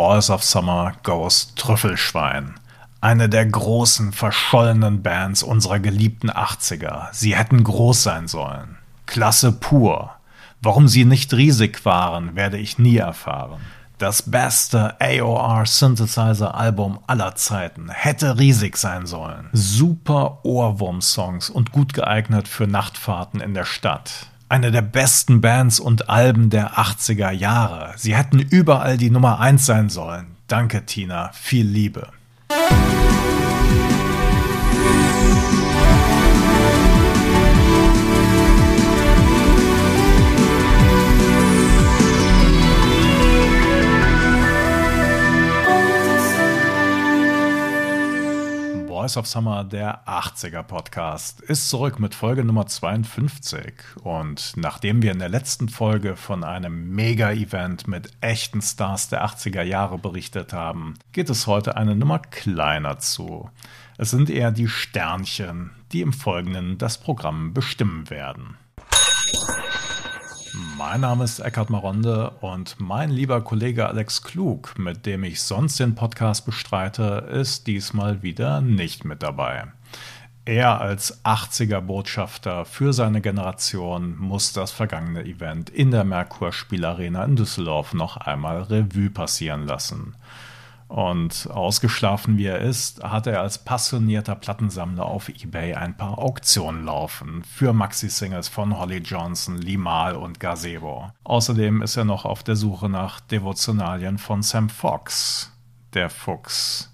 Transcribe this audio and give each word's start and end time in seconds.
Boys 0.00 0.30
of 0.30 0.42
Summer 0.42 0.94
Goes 1.02 1.52
Trüffelschwein. 1.56 2.54
Eine 3.02 3.28
der 3.28 3.44
großen, 3.44 4.12
verschollenen 4.12 5.02
Bands 5.02 5.42
unserer 5.42 5.78
geliebten 5.78 6.30
80er. 6.30 7.08
Sie 7.12 7.36
hätten 7.36 7.62
groß 7.62 8.02
sein 8.02 8.26
sollen. 8.26 8.78
Klasse 9.04 9.52
pur. 9.52 10.12
Warum 10.62 10.88
sie 10.88 11.04
nicht 11.04 11.34
riesig 11.34 11.84
waren, 11.84 12.34
werde 12.34 12.56
ich 12.56 12.78
nie 12.78 12.96
erfahren. 12.96 13.60
Das 13.98 14.22
beste 14.22 14.96
AOR 15.02 15.66
Synthesizer 15.66 16.54
Album 16.54 17.00
aller 17.06 17.34
Zeiten 17.34 17.90
hätte 17.90 18.38
riesig 18.38 18.78
sein 18.78 19.04
sollen. 19.04 19.50
Super 19.52 20.42
Ohrwurm-Songs 20.46 21.50
und 21.50 21.72
gut 21.72 21.92
geeignet 21.92 22.48
für 22.48 22.66
Nachtfahrten 22.66 23.42
in 23.42 23.52
der 23.52 23.66
Stadt. 23.66 24.29
Eine 24.50 24.72
der 24.72 24.82
besten 24.82 25.40
Bands 25.40 25.78
und 25.78 26.10
Alben 26.10 26.50
der 26.50 26.72
80er 26.72 27.30
Jahre. 27.30 27.92
Sie 27.94 28.16
hätten 28.16 28.40
überall 28.40 28.96
die 28.96 29.08
Nummer 29.08 29.38
1 29.38 29.64
sein 29.64 29.90
sollen. 29.90 30.26
Danke, 30.48 30.84
Tina. 30.86 31.30
Viel 31.32 31.66
Liebe. 31.66 32.08
Voice 49.10 49.16
of 49.16 49.26
Summer, 49.26 49.64
der 49.64 50.06
80er 50.06 50.62
Podcast, 50.62 51.40
ist 51.40 51.68
zurück 51.68 51.98
mit 51.98 52.14
Folge 52.14 52.44
Nummer 52.44 52.66
52. 52.66 53.74
Und 54.04 54.52
nachdem 54.54 55.02
wir 55.02 55.10
in 55.10 55.18
der 55.18 55.28
letzten 55.28 55.68
Folge 55.68 56.14
von 56.14 56.44
einem 56.44 56.90
Mega-Event 56.90 57.88
mit 57.88 58.12
echten 58.20 58.62
Stars 58.62 59.08
der 59.08 59.24
80er 59.24 59.62
Jahre 59.62 59.98
berichtet 59.98 60.52
haben, 60.52 60.94
geht 61.10 61.28
es 61.28 61.48
heute 61.48 61.76
eine 61.76 61.96
Nummer 61.96 62.20
kleiner 62.20 63.00
zu. 63.00 63.50
Es 63.98 64.10
sind 64.10 64.30
eher 64.30 64.52
die 64.52 64.68
Sternchen, 64.68 65.72
die 65.90 66.02
im 66.02 66.12
Folgenden 66.12 66.78
das 66.78 66.98
Programm 66.98 67.52
bestimmen 67.52 68.10
werden. 68.10 68.58
Mein 70.80 71.02
Name 71.02 71.24
ist 71.24 71.40
Eckhard 71.40 71.68
Maronde 71.68 72.30
und 72.40 72.76
mein 72.78 73.10
lieber 73.10 73.42
Kollege 73.42 73.86
Alex 73.86 74.22
Klug, 74.22 74.78
mit 74.78 75.04
dem 75.04 75.24
ich 75.24 75.42
sonst 75.42 75.78
den 75.78 75.94
Podcast 75.94 76.46
bestreite, 76.46 77.28
ist 77.30 77.66
diesmal 77.66 78.22
wieder 78.22 78.62
nicht 78.62 79.04
mit 79.04 79.22
dabei. 79.22 79.64
Er 80.46 80.80
als 80.80 81.22
80er 81.22 81.82
Botschafter 81.82 82.64
für 82.64 82.94
seine 82.94 83.20
Generation 83.20 84.16
muss 84.16 84.54
das 84.54 84.72
vergangene 84.72 85.26
Event 85.26 85.68
in 85.68 85.90
der 85.90 86.04
Merkur 86.04 86.50
Spielarena 86.50 87.26
in 87.26 87.36
Düsseldorf 87.36 87.92
noch 87.92 88.16
einmal 88.16 88.62
Revue 88.62 89.10
passieren 89.10 89.66
lassen. 89.66 90.14
Und 90.90 91.48
ausgeschlafen 91.48 92.36
wie 92.36 92.46
er 92.46 92.58
ist, 92.58 93.04
hat 93.04 93.28
er 93.28 93.42
als 93.42 93.58
passionierter 93.58 94.34
Plattensammler 94.34 95.04
auf 95.04 95.28
eBay 95.28 95.74
ein 95.74 95.96
paar 95.96 96.18
Auktionen 96.18 96.84
laufen 96.84 97.44
für 97.44 97.72
Maxi-Singles 97.72 98.48
von 98.48 98.76
Holly 98.76 98.96
Johnson, 98.96 99.56
Limal 99.56 100.16
und 100.16 100.40
Gazebo. 100.40 101.12
Außerdem 101.22 101.80
ist 101.80 101.96
er 101.96 102.04
noch 102.04 102.24
auf 102.24 102.42
der 102.42 102.56
Suche 102.56 102.88
nach 102.88 103.20
Devotionalien 103.20 104.18
von 104.18 104.42
Sam 104.42 104.68
Fox, 104.68 105.52
der 105.94 106.10
Fuchs. 106.10 106.92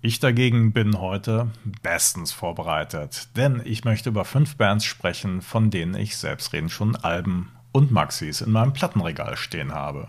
Ich 0.00 0.20
dagegen 0.20 0.72
bin 0.72 0.98
heute 0.98 1.50
bestens 1.82 2.32
vorbereitet, 2.32 3.36
denn 3.36 3.60
ich 3.62 3.84
möchte 3.84 4.08
über 4.08 4.24
fünf 4.24 4.56
Bands 4.56 4.86
sprechen, 4.86 5.42
von 5.42 5.68
denen 5.68 5.94
ich 5.94 6.16
selbstredend 6.16 6.70
schon 6.70 6.96
Alben 6.96 7.52
und 7.72 7.90
Maxis 7.90 8.40
in 8.40 8.52
meinem 8.52 8.72
Plattenregal 8.72 9.36
stehen 9.36 9.74
habe. 9.74 10.08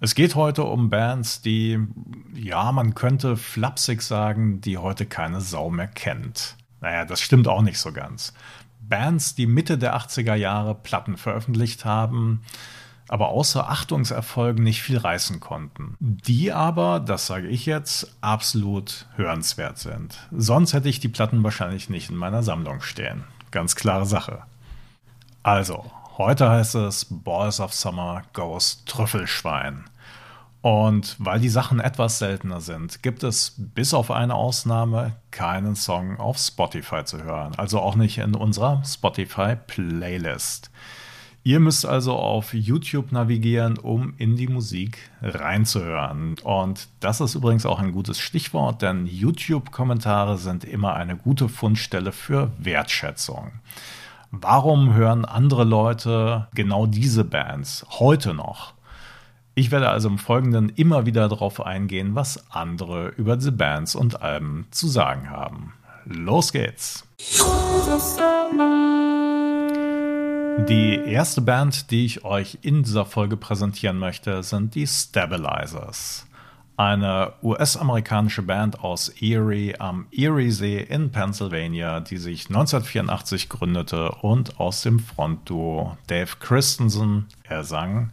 Es 0.00 0.14
geht 0.14 0.34
heute 0.34 0.64
um 0.64 0.90
Bands, 0.90 1.40
die, 1.40 1.78
ja, 2.34 2.70
man 2.72 2.94
könnte 2.94 3.36
flapsig 3.36 4.02
sagen, 4.02 4.60
die 4.60 4.76
heute 4.78 5.06
keine 5.06 5.40
Sau 5.40 5.70
mehr 5.70 5.86
kennt. 5.86 6.56
Naja, 6.80 7.04
das 7.04 7.20
stimmt 7.20 7.48
auch 7.48 7.62
nicht 7.62 7.78
so 7.78 7.92
ganz. 7.92 8.34
Bands, 8.80 9.34
die 9.34 9.46
Mitte 9.46 9.78
der 9.78 9.96
80er 9.96 10.34
Jahre 10.34 10.74
Platten 10.74 11.16
veröffentlicht 11.16 11.84
haben, 11.84 12.42
aber 13.08 13.28
außer 13.28 13.70
Achtungserfolgen 13.70 14.62
nicht 14.62 14.82
viel 14.82 14.98
reißen 14.98 15.40
konnten. 15.40 15.96
Die 15.98 16.52
aber, 16.52 17.00
das 17.00 17.26
sage 17.26 17.48
ich 17.48 17.64
jetzt, 17.64 18.16
absolut 18.20 19.06
hörenswert 19.16 19.78
sind. 19.78 20.18
Sonst 20.30 20.74
hätte 20.74 20.88
ich 20.88 21.00
die 21.00 21.08
Platten 21.08 21.42
wahrscheinlich 21.42 21.88
nicht 21.88 22.10
in 22.10 22.16
meiner 22.16 22.42
Sammlung 22.42 22.82
stehen. 22.82 23.24
Ganz 23.50 23.76
klare 23.76 24.06
Sache. 24.06 24.42
Also, 25.42 25.90
Heute 26.18 26.48
heißt 26.48 26.76
es 26.76 27.06
Balls 27.10 27.60
of 27.60 27.74
Summer 27.74 28.22
Goes 28.32 28.82
Trüffelschwein. 28.86 29.84
Und 30.62 31.16
weil 31.18 31.38
die 31.38 31.48
Sachen 31.48 31.78
etwas 31.78 32.18
seltener 32.18 32.60
sind, 32.60 33.02
gibt 33.02 33.22
es 33.22 33.54
bis 33.56 33.94
auf 33.94 34.10
eine 34.10 34.34
Ausnahme 34.34 35.16
keinen 35.30 35.76
Song 35.76 36.18
auf 36.18 36.38
Spotify 36.38 37.04
zu 37.04 37.22
hören. 37.22 37.54
Also 37.56 37.78
auch 37.78 37.94
nicht 37.94 38.18
in 38.18 38.34
unserer 38.34 38.82
Spotify-Playlist. 38.84 40.70
Ihr 41.46 41.60
müsst 41.60 41.86
also 41.86 42.16
auf 42.16 42.52
YouTube 42.54 43.12
navigieren, 43.12 43.78
um 43.78 44.14
in 44.18 44.34
die 44.34 44.48
Musik 44.48 44.98
reinzuhören. 45.22 46.34
Und 46.42 46.88
das 46.98 47.20
ist 47.20 47.36
übrigens 47.36 47.64
auch 47.64 47.78
ein 47.78 47.92
gutes 47.92 48.18
Stichwort, 48.18 48.82
denn 48.82 49.06
YouTube-Kommentare 49.06 50.38
sind 50.38 50.64
immer 50.64 50.94
eine 50.94 51.16
gute 51.16 51.48
Fundstelle 51.48 52.10
für 52.10 52.50
Wertschätzung. 52.58 53.52
Warum 54.32 54.94
hören 54.94 55.24
andere 55.24 55.62
Leute 55.62 56.48
genau 56.52 56.86
diese 56.86 57.22
Bands 57.22 57.86
heute 57.90 58.34
noch? 58.34 58.75
Ich 59.58 59.70
werde 59.70 59.88
also 59.88 60.08
im 60.08 60.18
Folgenden 60.18 60.68
immer 60.68 61.06
wieder 61.06 61.30
darauf 61.30 61.64
eingehen, 61.64 62.14
was 62.14 62.50
andere 62.50 63.08
über 63.16 63.36
diese 63.36 63.52
Bands 63.52 63.94
und 63.94 64.20
Alben 64.20 64.66
zu 64.70 64.86
sagen 64.86 65.30
haben. 65.30 65.72
Los 66.04 66.52
geht's! 66.52 67.08
Die 70.68 71.00
erste 71.06 71.40
Band, 71.40 71.90
die 71.90 72.04
ich 72.04 72.22
euch 72.22 72.58
in 72.60 72.82
dieser 72.82 73.06
Folge 73.06 73.38
präsentieren 73.38 73.98
möchte, 73.98 74.42
sind 74.42 74.74
die 74.74 74.86
Stabilizers 74.86 76.26
eine 76.76 77.32
US-amerikanische 77.42 78.42
Band 78.42 78.80
aus 78.80 79.08
Erie 79.08 79.80
am 79.80 80.06
Eriesee 80.12 80.82
in 80.82 81.10
Pennsylvania, 81.10 82.00
die 82.00 82.18
sich 82.18 82.48
1984 82.48 83.48
gründete 83.48 84.10
und 84.20 84.60
aus 84.60 84.82
dem 84.82 84.98
Frontduo 84.98 85.96
Dave 86.06 86.32
Christensen, 86.38 87.28
er 87.44 87.64
sang, 87.64 88.10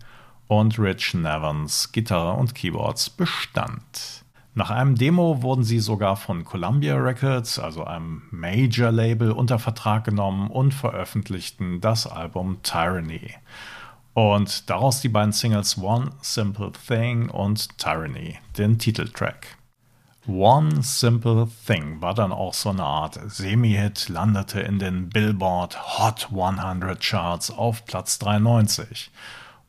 und 0.60 0.80
Rich 0.80 1.14
Nevans, 1.14 1.92
Gitarre 1.92 2.34
und 2.34 2.56
Keyboards 2.56 3.10
bestand. 3.10 4.24
Nach 4.56 4.70
einem 4.70 4.96
Demo 4.96 5.42
wurden 5.42 5.64
sie 5.64 5.80
sogar 5.80 6.16
von 6.16 6.46
Columbia 6.46 6.96
Records, 6.96 7.58
also 7.58 7.86
einem 7.86 8.22
Major-Label, 8.30 9.32
unter 9.32 9.58
Vertrag 9.58 10.04
genommen 10.04 10.50
und 10.52 10.74
veröffentlichten 10.74 11.82
das 11.82 12.06
Album 12.06 12.60
Tyranny. 12.62 13.34
Und 14.14 14.70
daraus 14.70 15.02
die 15.02 15.10
beiden 15.10 15.32
Singles 15.32 15.78
One 15.80 16.12
Simple 16.22 16.72
Thing 16.88 17.30
und 17.30 17.80
Tyranny, 17.80 18.38
den 18.58 18.78
Titeltrack. 18.78 19.58
One 20.28 20.84
Simple 20.84 21.48
Thing 21.66 22.00
war 22.02 22.14
dann 22.14 22.32
auch 22.32 22.54
so 22.54 22.70
eine 22.70 22.84
Art 22.84 23.20
Semi-Hit, 23.26 24.08
landete 24.10 24.60
in 24.62 24.78
den 24.78 25.10
Billboard 25.10 25.98
Hot 25.98 26.30
100 26.32 27.02
Charts 27.02 27.50
auf 27.50 27.86
Platz 27.86 28.20
93 28.20 29.12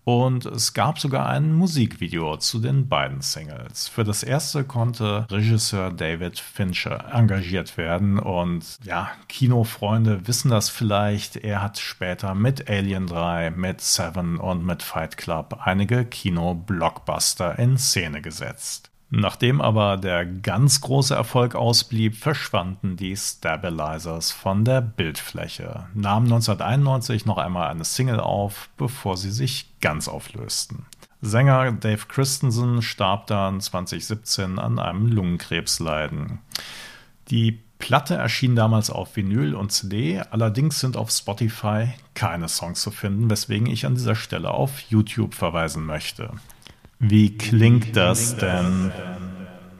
und 0.04 0.46
es 0.46 0.74
gab 0.74 0.98
sogar 0.98 1.28
ein 1.28 1.52
Musikvideo 1.52 2.36
zu 2.36 2.60
den 2.60 2.88
beiden 2.88 3.22
Singles. 3.22 3.88
Für 3.88 4.04
das 4.04 4.22
erste 4.22 4.64
konnte 4.64 5.26
Regisseur 5.30 5.90
David 5.90 6.38
Fincher 6.38 7.12
engagiert 7.12 7.76
werden 7.76 8.18
und 8.18 8.78
ja, 8.84 9.10
Kinofreunde 9.28 10.26
wissen 10.28 10.50
das 10.50 10.68
vielleicht. 10.68 11.36
Er 11.36 11.62
hat 11.62 11.78
später 11.78 12.34
mit 12.34 12.68
Alien 12.68 13.06
3, 13.06 13.50
mit 13.50 13.80
Seven 13.80 14.38
und 14.38 14.64
mit 14.64 14.82
Fight 14.82 15.16
Club 15.16 15.58
einige 15.62 16.04
Kino-Blockbuster 16.04 17.58
in 17.58 17.78
Szene 17.78 18.20
gesetzt. 18.20 18.90
Nachdem 19.16 19.60
aber 19.60 19.96
der 19.96 20.26
ganz 20.26 20.80
große 20.80 21.14
Erfolg 21.14 21.54
ausblieb, 21.54 22.16
verschwanden 22.16 22.96
die 22.96 23.16
Stabilizers 23.16 24.32
von 24.32 24.64
der 24.64 24.80
Bildfläche, 24.80 25.86
nahmen 25.94 26.26
1991 26.26 27.24
noch 27.24 27.38
einmal 27.38 27.70
eine 27.70 27.84
Single 27.84 28.18
auf, 28.18 28.70
bevor 28.76 29.16
sie 29.16 29.30
sich 29.30 29.70
ganz 29.80 30.08
auflösten. 30.08 30.86
Sänger 31.22 31.70
Dave 31.70 32.06
Christensen 32.08 32.82
starb 32.82 33.28
dann 33.28 33.60
2017 33.60 34.58
an 34.58 34.80
einem 34.80 35.06
Lungenkrebsleiden. 35.06 36.40
Die 37.30 37.62
Platte 37.78 38.16
erschien 38.16 38.56
damals 38.56 38.90
auf 38.90 39.14
Vinyl 39.14 39.54
und 39.54 39.70
CD, 39.70 40.22
allerdings 40.28 40.80
sind 40.80 40.96
auf 40.96 41.12
Spotify 41.12 41.92
keine 42.14 42.48
Songs 42.48 42.82
zu 42.82 42.90
finden, 42.90 43.30
weswegen 43.30 43.68
ich 43.68 43.86
an 43.86 43.94
dieser 43.94 44.16
Stelle 44.16 44.50
auf 44.50 44.80
YouTube 44.80 45.34
verweisen 45.34 45.86
möchte. 45.86 46.32
Wie 47.06 47.36
klingt 47.36 47.96
das 47.96 48.34
denn? 48.34 48.90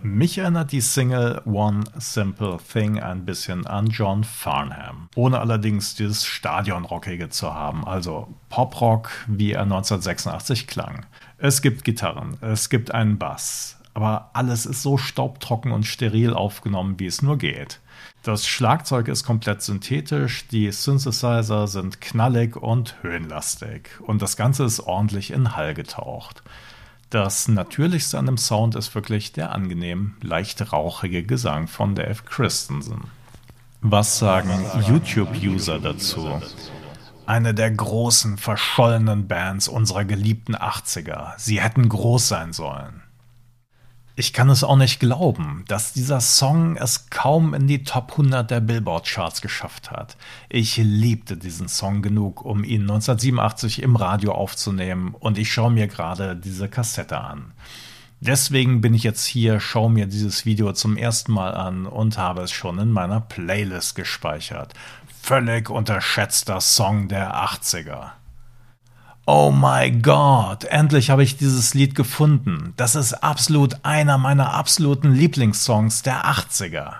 Mich 0.03 0.37
erinnert 0.37 0.73
die 0.73 0.83
Single 0.83 1.41
One 1.47 1.85
Simple 1.97 2.59
Thing 2.71 3.01
ein 3.01 3.25
bisschen 3.25 3.67
an 3.67 3.87
John 3.87 4.25
Farnham, 4.25 5.09
ohne 5.15 5.39
allerdings 5.39 5.95
dieses 5.95 6.27
Stadionrockige 6.27 7.31
zu 7.31 7.55
haben, 7.55 7.87
also 7.87 8.29
Poprock, 8.51 9.09
wie 9.27 9.53
er 9.53 9.63
1986 9.63 10.67
klang. 10.67 11.07
Es 11.39 11.63
gibt 11.63 11.85
Gitarren, 11.85 12.37
es 12.43 12.69
gibt 12.69 12.93
einen 12.93 13.17
Bass, 13.17 13.79
aber 13.95 14.29
alles 14.35 14.67
ist 14.67 14.83
so 14.83 14.99
staubtrocken 14.99 15.73
und 15.73 15.87
steril 15.87 16.35
aufgenommen, 16.35 17.01
wie 17.01 17.07
es 17.07 17.23
nur 17.23 17.39
geht. 17.39 17.81
Das 18.23 18.47
Schlagzeug 18.47 19.09
ist 19.09 19.25
komplett 19.25 19.63
synthetisch, 19.63 20.47
die 20.49 20.71
Synthesizer 20.71 21.69
sind 21.69 22.03
knallig 22.03 22.57
und 22.57 23.03
höhenlastig 23.03 23.89
und 24.03 24.21
das 24.21 24.37
Ganze 24.37 24.65
ist 24.65 24.81
ordentlich 24.81 25.31
in 25.31 25.57
Hall 25.57 25.73
getaucht. 25.73 26.43
Das 27.15 27.47
Natürlichste 27.47 28.19
an 28.19 28.27
dem 28.27 28.37
Sound 28.37 28.75
ist 28.75 28.93
wirklich 28.97 29.31
der 29.31 29.53
angenehm, 29.53 30.17
leicht 30.21 30.73
rauchige 30.73 31.23
Gesang 31.23 31.69
von 31.69 31.95
Dave 31.95 32.25
Christensen. 32.25 33.03
Was 33.83 34.19
sagen 34.19 34.51
YouTube-User 34.89 35.79
dazu? 35.79 36.43
Eine 37.25 37.55
der 37.55 37.71
großen, 37.71 38.37
verschollenen 38.37 39.29
Bands 39.29 39.69
unserer 39.69 40.05
geliebten 40.05 40.57
80er. 40.57 41.35
Sie 41.37 41.61
hätten 41.61 41.89
groß 41.89 42.27
sein 42.27 42.53
sollen. 42.53 43.04
Ich 44.17 44.33
kann 44.33 44.49
es 44.49 44.63
auch 44.63 44.77
nicht 44.77 45.01
glauben, 45.01 45.65
dass 45.67 45.93
dieser 45.93 46.21
Song 46.21 46.77
es 46.77 47.11
kaum 47.11 47.53
in 47.53 47.67
die 47.67 47.83
Top 47.83 48.13
100 48.13 48.49
der 48.49 48.61
Billboard-Charts 48.61 49.41
geschafft 49.41 49.91
hat. 49.91 50.17
Ich 50.49 50.77
liebte 50.77 51.37
diesen 51.37 51.67
Song 51.67 52.01
genug, 52.01 52.45
um 52.45 52.63
ihn 52.63 52.83
1987 52.83 53.83
im 53.83 53.97
Radio 53.97 54.31
aufzunehmen 54.31 55.17
und 55.19 55.37
ich 55.37 55.53
schaue 55.53 55.73
mir 55.73 55.89
gerade 55.89 56.37
diese 56.37 56.69
Kassette 56.69 57.19
an. 57.19 57.55
Deswegen 58.21 58.81
bin 58.81 58.95
ich 58.95 59.03
jetzt 59.03 59.25
hier, 59.25 59.59
schaue 59.59 59.91
mir 59.91 60.07
dieses 60.07 60.47
Video 60.47 60.73
zum 60.73 60.97
ersten 60.97 61.33
Mal 61.33 61.53
an 61.53 61.85
und 61.85 62.17
habe 62.17 62.43
es 62.43 62.53
schon 62.53 62.79
in 62.79 62.93
meiner 62.93 63.21
Playlist 63.21 63.97
gespeichert. 63.97 64.75
Völlig 65.23 65.71
unterschätzter 65.71 66.61
Song 66.61 67.09
der 67.09 67.35
80er. 67.35 68.13
Oh 69.27 69.51
my 69.51 69.91
God, 69.91 70.65
endlich 70.65 71.09
habe 71.09 71.23
ich 71.23 71.39
dieses 71.39 71.73
Lied 71.73 71.95
gefunden. 71.95 72.75
Das 72.77 72.95
ist 72.95 73.15
absolut 73.15 73.83
einer 73.83 74.19
meiner 74.19 74.53
absoluten 74.53 75.15
Lieblingssongs 75.15 76.03
der 76.03 76.27
80er. 76.27 76.93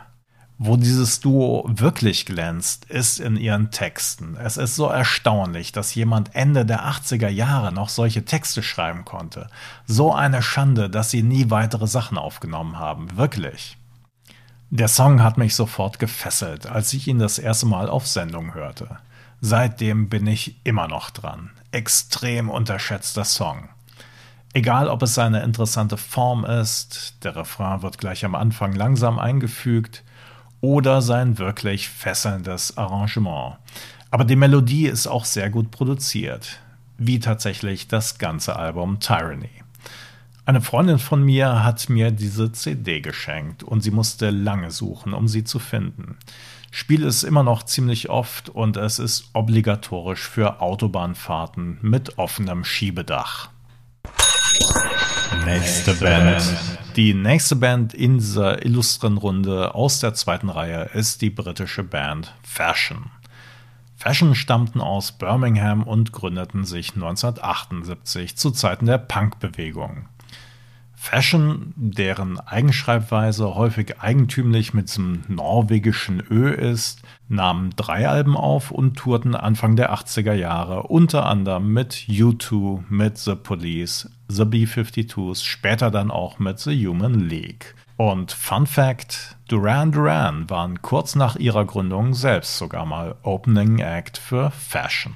Wo 0.57 0.79
dieses 0.79 1.21
Duo 1.21 1.69
wirklich 1.69 2.25
glänzt, 2.25 2.87
ist 2.87 3.21
in 3.21 3.37
ihren 3.37 3.71
Texten. 3.71 4.39
Es 4.43 4.57
ist 4.57 4.75
so 4.75 4.87
erstaunlich, 4.87 5.73
dass 5.73 5.95
jemand 5.95 6.35
Ende 6.35 6.65
der 6.65 6.87
80er 6.87 7.29
Jahre 7.29 7.73
noch 7.73 7.91
solche 7.91 8.25
Texte 8.25 8.63
schreiben 8.63 9.05
konnte. 9.05 9.49
So 9.87 10.15
eine 10.15 10.41
Schande, 10.41 10.89
dass 10.89 11.11
sie 11.11 11.23
nie 11.23 11.51
weitere 11.51 11.87
Sachen 11.87 12.17
aufgenommen 12.17 12.79
haben. 12.79 13.19
Wirklich. 13.19 13.77
Der 14.71 14.89
Song 14.89 15.23
hat 15.23 15.37
mich 15.37 15.55
sofort 15.55 15.99
gefesselt, 15.99 16.67
als 16.67 16.95
ich 16.95 17.07
ihn 17.07 17.19
das 17.19 17.39
erste 17.39 17.67
Mal 17.67 17.91
auf 17.91 18.07
Sendung 18.07 18.55
hörte. 18.55 18.97
Seitdem 19.43 20.09
bin 20.09 20.27
ich 20.27 20.57
immer 20.65 20.89
noch 20.89 21.11
dran. 21.11 21.51
Extrem 21.75 22.51
unterschätzter 22.51 23.25
Song. 23.25 23.69
Egal, 24.53 24.89
ob 24.89 25.03
es 25.03 25.19
eine 25.19 25.43
interessante 25.43 25.97
Form 25.97 26.45
ist, 26.45 27.17
der 27.25 27.35
Refrain 27.35 27.83
wird 27.83 27.99
gleich 27.99 28.25
am 28.25 28.37
Anfang 28.37 28.73
langsam 28.73 29.19
eingefügt, 29.19 30.05
oder 30.61 31.03
sein 31.03 31.37
wirklich 31.37 31.89
fesselndes 31.89 32.79
Arrangement. 32.79 33.57
Aber 34.11 34.25
die 34.25 34.37
Melodie 34.37 34.87
ist 34.87 35.07
auch 35.07 35.25
sehr 35.25 35.51
gut 35.51 35.71
produziert, 35.71 36.61
wie 36.97 37.19
tatsächlich 37.19 37.89
das 37.89 38.17
ganze 38.19 38.57
Album 38.57 39.01
Tyranny. 39.01 39.51
Eine 40.47 40.63
Freundin 40.63 40.99
von 40.99 41.23
mir 41.23 41.65
hat 41.65 41.91
mir 41.91 42.13
diese 42.13 42.53
CD 42.53 43.01
geschenkt 43.01 43.63
und 43.63 43.83
sie 43.83 43.91
musste 43.91 44.31
lange 44.31 44.71
suchen, 44.71 45.13
um 45.13 45.27
sie 45.27 45.43
zu 45.43 45.59
finden 45.59 46.17
spiele 46.75 47.07
es 47.07 47.23
immer 47.23 47.45
noch 47.45 47.63
ziemlich 47.63 48.11
oft 48.11 48.49
und 48.49 48.77
es 48.77 48.99
ist 48.99 49.31
obligatorisch 49.33 50.29
für 50.29 50.61
Autobahnfahrten 50.61 51.79
mit 51.83 52.19
offenem 52.19 52.65
Schiebedach. 52.65 53.51
Nächste 55.45 55.95
Band. 55.95 56.43
Die 56.97 57.15
nächste 57.15 57.55
Band 57.57 57.95
in 57.95 58.19
dieser 58.19 58.65
illustren 58.65 59.19
Runde 59.19 59.75
aus 59.75 60.01
der 60.01 60.15
zweiten 60.15 60.49
Reihe 60.49 60.91
ist 60.95 61.23
die 61.23 61.31
britische 61.31 61.85
Band 61.85 62.35
Fashion. 62.43 63.11
Fashion 63.97 64.35
stammten 64.35 64.81
aus 64.81 65.13
Birmingham 65.13 65.85
und 65.85 66.13
gründeten 66.13 66.65
sich 66.65 66.95
1978 66.95 68.37
zu 68.37 68.51
Zeiten 68.51 68.87
der 68.87 68.99
Punkbewegung. 68.99 70.09
Fashion, 71.05 71.75
deren 71.77 72.41
Eigenschreibweise 72.41 73.55
häufig 73.55 74.01
eigentümlich 74.01 74.73
mit 74.73 74.89
diesem 74.89 75.23
norwegischen 75.29 76.23
Ö 76.31 76.51
ist, 76.51 77.03
nahmen 77.29 77.75
drei 77.77 78.09
Alben 78.09 78.39
auf 78.39 78.71
und 78.71 78.97
tourten 78.97 79.35
Anfang 79.35 79.77
der 79.77 79.93
80er 79.93 80.33
Jahre 80.33 80.85
unter 80.85 81.27
anderem 81.27 81.75
mit 81.75 82.07
U2, 82.09 82.85
mit 82.89 83.19
The 83.19 83.35
Police, 83.35 84.11
The 84.29 84.47
B-52s, 84.47 85.45
später 85.45 85.91
dann 85.91 86.11
auch 86.11 86.39
mit 86.39 86.59
The 86.59 86.87
Human 86.87 87.29
League. 87.29 87.75
Und 87.99 88.33
Fun 88.33 88.67
Fact: 88.67 89.37
Duran 89.49 89.93
Duran 89.93 90.49
waren 90.49 90.81
kurz 90.81 91.17
nach 91.17 91.37
ihrer 91.37 91.67
Gründung 91.67 92.15
selbst 92.15 92.57
sogar 92.57 92.87
mal 92.87 93.15
Opening 93.23 93.79
Act 93.79 94.17
für 94.17 94.51
Fashion. 94.51 95.15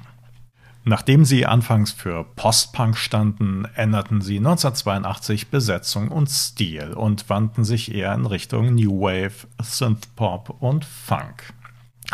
Nachdem 0.89 1.23
sie 1.23 1.45
anfangs 1.45 1.91
für 1.91 2.23
Postpunk 2.23 2.97
standen, 2.97 3.65
änderten 3.75 4.21
sie 4.21 4.37
1982 4.37 5.49
Besetzung 5.49 6.07
und 6.07 6.31
Stil 6.31 6.93
und 6.93 7.29
wandten 7.29 7.63
sich 7.63 7.93
eher 7.93 8.11
in 8.15 8.25
Richtung 8.25 8.73
New 8.73 8.99
Wave, 8.99 9.47
Synthpop 9.61 10.49
und 10.59 10.85
Funk. 10.85 11.53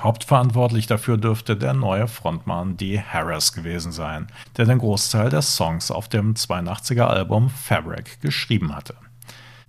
Hauptverantwortlich 0.01 0.87
dafür 0.87 1.15
dürfte 1.15 1.55
der 1.55 1.73
neue 1.73 2.09
Frontmann 2.09 2.75
Dee 2.75 2.99
Harris 2.99 3.53
gewesen 3.53 3.93
sein, 3.93 4.27
der 4.57 4.65
den 4.65 4.79
Großteil 4.79 5.29
der 5.29 5.41
Songs 5.41 5.89
auf 5.89 6.09
dem 6.09 6.33
82er 6.33 7.05
Album 7.05 7.49
Fabric 7.49 8.19
geschrieben 8.19 8.75
hatte. 8.75 8.95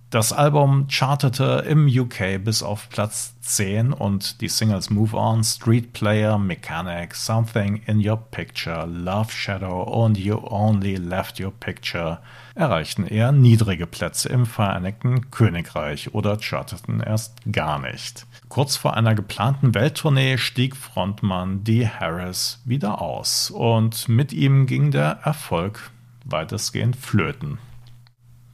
Das 0.09 0.31
Album 0.31 0.87
chartete 0.89 1.65
im 1.67 1.85
UK 1.85 2.41
bis 2.41 2.63
auf 2.63 2.87
Platz 2.87 3.33
10 3.41 3.91
und 3.91 4.39
die 4.39 4.47
Singles 4.47 4.89
Move 4.89 5.17
On, 5.17 5.43
Street 5.43 5.91
Player, 5.91 6.37
Mechanic, 6.37 7.13
Something 7.13 7.81
in 7.87 8.07
Your 8.07 8.15
Picture, 8.15 8.85
Love 8.85 9.29
Shadow 9.33 9.83
und 9.83 10.17
You 10.17 10.37
Only 10.41 10.95
Left 10.95 11.41
Your 11.41 11.51
Picture 11.51 12.19
erreichten 12.55 13.05
eher 13.05 13.33
niedrige 13.33 13.85
Plätze 13.85 14.29
im 14.29 14.45
Vereinigten 14.45 15.29
Königreich 15.29 16.13
oder 16.13 16.37
charteten 16.39 17.01
erst 17.01 17.41
gar 17.51 17.77
nicht. 17.77 18.25
Kurz 18.47 18.77
vor 18.77 18.95
einer 18.95 19.13
geplanten 19.13 19.75
Welttournee 19.75 20.37
stieg 20.37 20.77
Frontmann 20.77 21.65
Dee 21.65 21.85
Harris 21.85 22.61
wieder 22.63 23.01
aus 23.01 23.51
und 23.51 24.07
mit 24.07 24.31
ihm 24.31 24.67
ging 24.67 24.89
der 24.89 25.19
Erfolg 25.23 25.91
weitestgehend 26.23 26.95
flöten. 26.95 27.57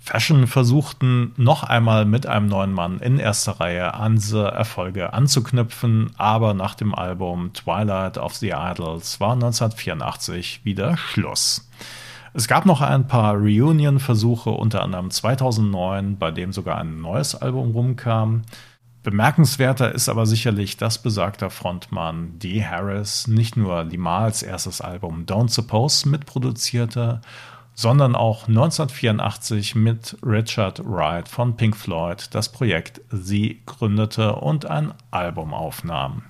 Fashion 0.05 0.47
versuchten 0.47 1.31
noch 1.37 1.63
einmal 1.63 2.03
mit 2.03 2.25
einem 2.25 2.47
neuen 2.47 2.73
Mann 2.73 2.99
in 2.99 3.19
erster 3.19 3.61
Reihe 3.61 3.93
an 3.93 4.15
diese 4.15 4.43
Erfolge 4.43 5.13
anzuknüpfen, 5.13 6.11
aber 6.17 6.53
nach 6.53 6.75
dem 6.75 6.93
Album 6.93 7.53
Twilight 7.53 8.17
of 8.17 8.35
the 8.35 8.49
Idols 8.49 9.21
war 9.21 9.31
1984 9.31 10.65
wieder 10.65 10.97
Schluss. 10.97 11.69
Es 12.33 12.49
gab 12.49 12.65
noch 12.65 12.81
ein 12.81 13.07
paar 13.07 13.35
Reunion-Versuche, 13.35 14.49
unter 14.49 14.83
anderem 14.83 15.09
2009, 15.09 16.17
bei 16.17 16.31
dem 16.31 16.51
sogar 16.51 16.79
ein 16.79 16.99
neues 16.99 17.33
Album 17.35 17.71
rumkam. 17.71 18.41
Bemerkenswerter 19.03 19.93
ist 19.93 20.09
aber 20.09 20.25
sicherlich, 20.25 20.75
dass 20.75 21.01
besagter 21.01 21.49
Frontmann 21.49 22.39
Dee 22.39 22.65
Harris 22.65 23.27
nicht 23.27 23.55
nur 23.55 23.85
Limals 23.85 24.43
erstes 24.43 24.81
Album 24.81 25.25
Don't 25.25 25.49
Suppose 25.49 26.09
mitproduzierte, 26.09 27.21
sondern 27.75 28.15
auch 28.15 28.47
1984 28.47 29.75
mit 29.75 30.17
Richard 30.23 30.81
Wright 30.85 31.27
von 31.27 31.55
Pink 31.55 31.75
Floyd 31.75 32.27
das 32.31 32.51
Projekt 32.51 33.01
Sie 33.09 33.61
gründete 33.65 34.35
und 34.35 34.65
ein 34.65 34.93
Album 35.11 35.53
aufnahm. 35.53 36.23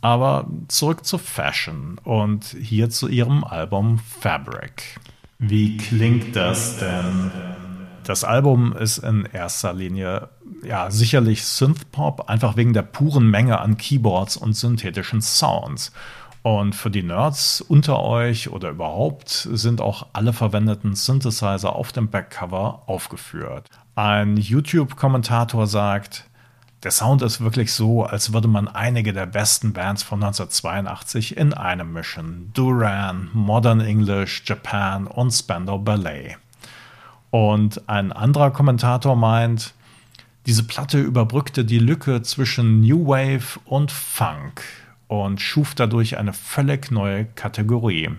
Aber 0.00 0.46
zurück 0.68 1.06
zu 1.06 1.16
Fashion 1.16 1.98
und 2.04 2.44
hier 2.44 2.90
zu 2.90 3.08
ihrem 3.08 3.42
Album 3.42 3.98
Fabric. 3.98 5.00
Wie 5.38 5.76
klingt 5.76 6.36
das 6.36 6.78
denn? 6.78 7.30
Das 8.04 8.22
Album 8.22 8.76
ist 8.76 8.98
in 8.98 9.24
erster 9.24 9.72
Linie 9.72 10.28
ja 10.62 10.90
sicherlich 10.90 11.44
Synthpop, 11.44 12.28
einfach 12.28 12.56
wegen 12.56 12.74
der 12.74 12.82
puren 12.82 13.30
Menge 13.30 13.60
an 13.60 13.78
Keyboards 13.78 14.36
und 14.36 14.54
synthetischen 14.54 15.22
Sounds. 15.22 15.90
Und 16.44 16.74
für 16.74 16.90
die 16.90 17.02
Nerds 17.02 17.62
unter 17.62 18.02
euch 18.02 18.50
oder 18.50 18.68
überhaupt 18.68 19.30
sind 19.30 19.80
auch 19.80 20.08
alle 20.12 20.34
verwendeten 20.34 20.94
Synthesizer 20.94 21.74
auf 21.74 21.90
dem 21.90 22.10
Backcover 22.10 22.82
aufgeführt. 22.84 23.70
Ein 23.94 24.36
YouTube-Kommentator 24.36 25.66
sagt, 25.66 26.28
der 26.82 26.90
Sound 26.90 27.22
ist 27.22 27.40
wirklich 27.40 27.72
so, 27.72 28.04
als 28.04 28.34
würde 28.34 28.48
man 28.48 28.68
einige 28.68 29.14
der 29.14 29.24
besten 29.24 29.72
Bands 29.72 30.02
von 30.02 30.22
1982 30.22 31.38
in 31.38 31.54
einem 31.54 31.94
mischen. 31.94 32.50
Duran, 32.52 33.30
Modern 33.32 33.80
English, 33.80 34.42
Japan 34.44 35.06
und 35.06 35.30
Spandau 35.30 35.78
Ballet. 35.78 36.36
Und 37.30 37.88
ein 37.88 38.12
anderer 38.12 38.50
Kommentator 38.50 39.16
meint, 39.16 39.72
diese 40.44 40.64
Platte 40.64 41.00
überbrückte 41.00 41.64
die 41.64 41.78
Lücke 41.78 42.20
zwischen 42.20 42.82
New 42.82 43.06
Wave 43.06 43.58
und 43.64 43.90
Funk 43.90 44.62
und 45.08 45.40
schuf 45.40 45.74
dadurch 45.74 46.18
eine 46.18 46.32
völlig 46.32 46.90
neue 46.90 47.24
Kategorie. 47.24 48.10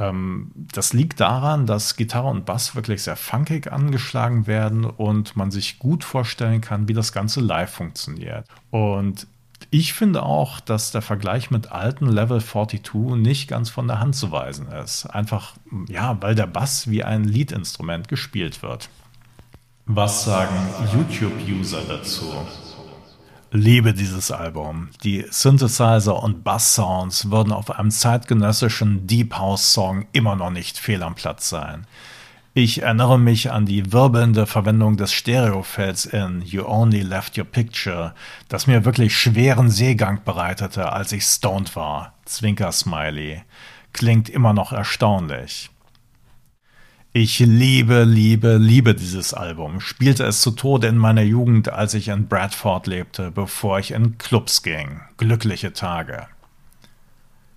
Ähm, 0.00 0.50
das 0.54 0.92
liegt 0.92 1.20
daran, 1.20 1.66
dass 1.66 1.96
Gitarre 1.96 2.28
und 2.28 2.46
Bass 2.46 2.74
wirklich 2.74 3.02
sehr 3.02 3.16
funkig 3.16 3.70
angeschlagen 3.72 4.46
werden 4.46 4.84
und 4.84 5.36
man 5.36 5.50
sich 5.50 5.78
gut 5.78 6.04
vorstellen 6.04 6.60
kann, 6.60 6.88
wie 6.88 6.94
das 6.94 7.12
Ganze 7.12 7.40
live 7.40 7.70
funktioniert. 7.70 8.46
Und 8.70 9.26
ich 9.70 9.92
finde 9.92 10.22
auch, 10.22 10.58
dass 10.58 10.90
der 10.90 11.02
Vergleich 11.02 11.50
mit 11.50 11.70
alten 11.70 12.08
Level 12.08 12.42
42 12.42 13.16
nicht 13.16 13.46
ganz 13.46 13.68
von 13.68 13.86
der 13.86 14.00
Hand 14.00 14.16
zu 14.16 14.32
weisen 14.32 14.68
ist. 14.68 15.06
Einfach, 15.06 15.52
ja, 15.88 16.16
weil 16.22 16.34
der 16.34 16.46
Bass 16.46 16.88
wie 16.88 17.04
ein 17.04 17.24
Leadinstrument 17.24 18.08
gespielt 18.08 18.62
wird. 18.62 18.88
Was 19.84 20.24
sagen 20.24 20.56
YouTube-User 20.94 21.82
dazu? 21.86 22.32
Liebe 23.52 23.94
dieses 23.94 24.30
Album. 24.30 24.90
Die 25.02 25.26
Synthesizer 25.28 26.22
und 26.22 26.44
Bass-Sounds 26.44 27.32
würden 27.32 27.52
auf 27.52 27.72
einem 27.72 27.90
zeitgenössischen 27.90 29.08
Deep 29.08 29.36
House-Song 29.36 30.06
immer 30.12 30.36
noch 30.36 30.50
nicht 30.50 30.78
fehl 30.78 31.02
am 31.02 31.16
Platz 31.16 31.48
sein. 31.48 31.84
Ich 32.54 32.82
erinnere 32.82 33.18
mich 33.18 33.50
an 33.50 33.66
die 33.66 33.92
wirbelnde 33.92 34.46
Verwendung 34.46 34.96
des 34.96 35.12
Stereofelds 35.12 36.04
in 36.04 36.42
You 36.42 36.64
Only 36.64 37.00
Left 37.00 37.36
Your 37.36 37.44
Picture, 37.44 38.14
das 38.48 38.68
mir 38.68 38.84
wirklich 38.84 39.16
schweren 39.16 39.68
Seegang 39.68 40.22
bereitete, 40.24 40.92
als 40.92 41.10
ich 41.10 41.24
stoned 41.24 41.74
war. 41.74 42.14
Zwinker-Smiley. 42.26 43.42
Klingt 43.92 44.28
immer 44.28 44.52
noch 44.52 44.72
erstaunlich. 44.72 45.70
Ich 47.12 47.40
liebe, 47.40 48.04
liebe, 48.04 48.56
liebe 48.56 48.94
dieses 48.94 49.34
Album. 49.34 49.80
Spielte 49.80 50.24
es 50.24 50.42
zu 50.42 50.52
Tode 50.52 50.86
in 50.86 50.96
meiner 50.96 51.22
Jugend, 51.22 51.68
als 51.68 51.94
ich 51.94 52.06
in 52.06 52.28
Bradford 52.28 52.86
lebte, 52.86 53.32
bevor 53.32 53.80
ich 53.80 53.90
in 53.90 54.16
Clubs 54.16 54.62
ging. 54.62 55.00
Glückliche 55.16 55.72
Tage. 55.72 56.28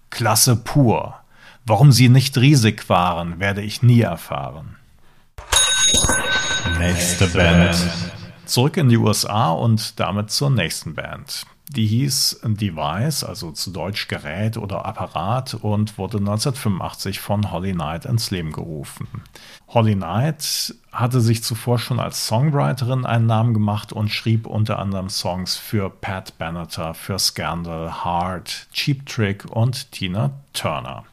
Klasse 0.09 0.55
pur. 0.55 1.19
Warum 1.67 1.91
sie 1.91 2.09
nicht 2.09 2.35
riesig 2.39 2.89
waren, 2.89 3.39
werde 3.39 3.61
ich 3.61 3.83
nie 3.83 4.01
erfahren. 4.01 4.77
Nächste 6.79 7.27
Band. 7.27 7.75
Zurück 8.45 8.75
in 8.77 8.89
die 8.89 8.97
USA 8.97 9.51
und 9.51 9.99
damit 9.99 10.31
zur 10.31 10.49
nächsten 10.49 10.95
Band. 10.95 11.45
Die 11.69 11.87
hieß 11.87 12.41
Device, 12.43 13.23
also 13.23 13.51
zu 13.51 13.71
Deutsch 13.71 14.07
Gerät 14.07 14.57
oder 14.57 14.85
Apparat 14.85 15.53
und 15.55 15.97
wurde 15.97 16.17
1985 16.17 17.19
von 17.19 17.51
Holly 17.51 17.71
Knight 17.71 18.05
ins 18.05 18.31
Leben 18.31 18.51
gerufen. 18.51 19.07
Holly 19.69 19.95
Knight 19.95 20.75
hatte 20.91 21.21
sich 21.21 21.43
zuvor 21.43 21.79
schon 21.79 21.99
als 21.99 22.27
Songwriterin 22.27 23.05
einen 23.05 23.25
Namen 23.25 23.53
gemacht 23.53 23.93
und 23.93 24.09
schrieb 24.09 24.45
unter 24.45 24.77
anderem 24.77 25.09
Songs 25.09 25.55
für 25.55 25.89
Pat 25.89 26.37
Benatar, 26.37 26.93
für 26.93 27.17
Scandal, 27.17 28.03
Heart, 28.03 28.67
Cheap 28.73 29.05
Trick 29.05 29.45
und 29.45 29.91
Tina 29.91 30.31
Turner. 30.51 31.05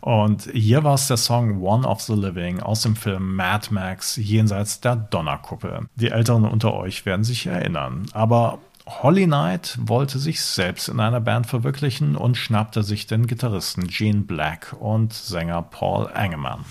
Und 0.00 0.50
hier 0.52 0.82
war 0.82 0.94
es 0.94 1.06
der 1.06 1.16
Song 1.16 1.62
One 1.62 1.86
of 1.86 2.00
the 2.00 2.14
Living 2.14 2.58
aus 2.58 2.82
dem 2.82 2.96
Film 2.96 3.36
Mad 3.36 3.68
Max 3.70 4.16
jenseits 4.16 4.80
der 4.80 4.96
Donnerkuppel. 4.96 5.88
Die 5.94 6.08
Älteren 6.08 6.44
unter 6.44 6.74
euch 6.74 7.06
werden 7.06 7.22
sich 7.22 7.46
erinnern. 7.46 8.06
Aber 8.12 8.58
Holly 8.86 9.26
Knight 9.26 9.78
wollte 9.80 10.18
sich 10.18 10.40
selbst 10.40 10.88
in 10.88 10.98
einer 10.98 11.20
Band 11.20 11.46
verwirklichen 11.46 12.16
und 12.16 12.36
schnappte 12.36 12.82
sich 12.82 13.06
den 13.06 13.26
Gitarristen 13.26 13.86
Gene 13.86 14.22
Black 14.22 14.74
und 14.78 15.12
Sänger 15.12 15.62
Paul 15.62 16.10
Engemann. 16.14 16.64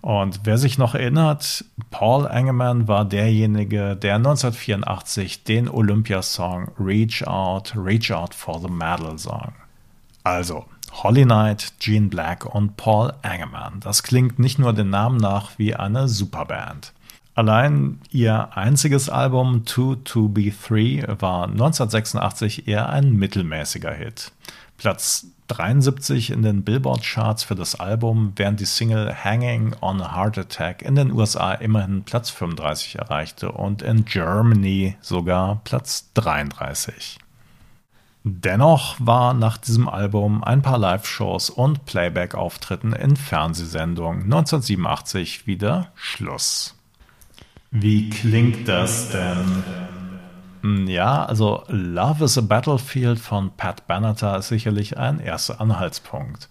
Und 0.00 0.40
wer 0.44 0.58
sich 0.58 0.78
noch 0.78 0.94
erinnert, 0.94 1.64
Paul 1.90 2.26
Engemann 2.26 2.88
war 2.88 3.04
derjenige, 3.04 3.96
der 3.96 4.14
1984 4.16 5.44
den 5.44 5.68
Olympiasong 5.68 6.70
Reach 6.78 7.26
Out, 7.26 7.74
Reach 7.76 8.12
Out 8.12 8.34
for 8.34 8.60
the 8.60 8.68
Medal 8.68 9.18
sang. 9.18 9.54
Also, 10.22 10.66
Holly 10.92 11.24
Knight, 11.24 11.74
Gene 11.80 12.08
Black 12.08 12.46
und 12.46 12.76
Paul 12.76 13.12
Engemann. 13.22 13.80
Das 13.80 14.02
klingt 14.02 14.38
nicht 14.38 14.58
nur 14.58 14.72
den 14.72 14.90
Namen 14.90 15.18
nach 15.18 15.58
wie 15.58 15.74
eine 15.74 16.08
Superband. 16.08 16.92
Allein 17.38 18.00
ihr 18.10 18.56
einziges 18.56 19.08
Album 19.08 19.64
Two 19.64 19.94
to 19.94 20.28
Be 20.28 20.50
Three 20.50 21.04
war 21.20 21.44
1986 21.44 22.66
eher 22.66 22.88
ein 22.88 23.12
mittelmäßiger 23.12 23.92
Hit. 23.92 24.32
Platz 24.76 25.28
73 25.46 26.32
in 26.32 26.42
den 26.42 26.64
Billboard-Charts 26.64 27.44
für 27.44 27.54
das 27.54 27.76
Album, 27.78 28.32
während 28.34 28.58
die 28.58 28.64
Single 28.64 29.14
Hanging 29.22 29.76
on 29.80 30.02
a 30.02 30.16
Heart 30.16 30.38
Attack 30.38 30.82
in 30.82 30.96
den 30.96 31.12
USA 31.12 31.52
immerhin 31.52 32.02
Platz 32.02 32.28
35 32.30 32.96
erreichte 32.96 33.52
und 33.52 33.82
in 33.82 34.04
Germany 34.04 34.96
sogar 35.00 35.60
Platz 35.62 36.10
33. 36.14 37.18
Dennoch 38.24 38.96
war 38.98 39.32
nach 39.32 39.58
diesem 39.58 39.88
Album 39.88 40.42
ein 40.42 40.62
paar 40.62 40.78
Live-Shows 40.78 41.50
und 41.50 41.86
Playback-Auftritten 41.86 42.94
in 42.94 43.14
Fernsehsendungen 43.14 44.24
1987 44.24 45.46
wieder 45.46 45.92
Schluss. 45.94 46.74
Wie 47.70 48.08
klingt 48.08 48.66
das 48.66 49.10
denn? 49.10 49.64
Hm, 50.62 50.86
ja, 50.86 51.24
also 51.24 51.64
Love 51.68 52.24
is 52.24 52.38
a 52.38 52.40
Battlefield 52.40 53.18
von 53.18 53.50
Pat 53.56 53.86
Benatar 53.86 54.38
ist 54.38 54.48
sicherlich 54.48 54.96
ein 54.96 55.20
erster 55.20 55.60
Anhaltspunkt. 55.60 56.48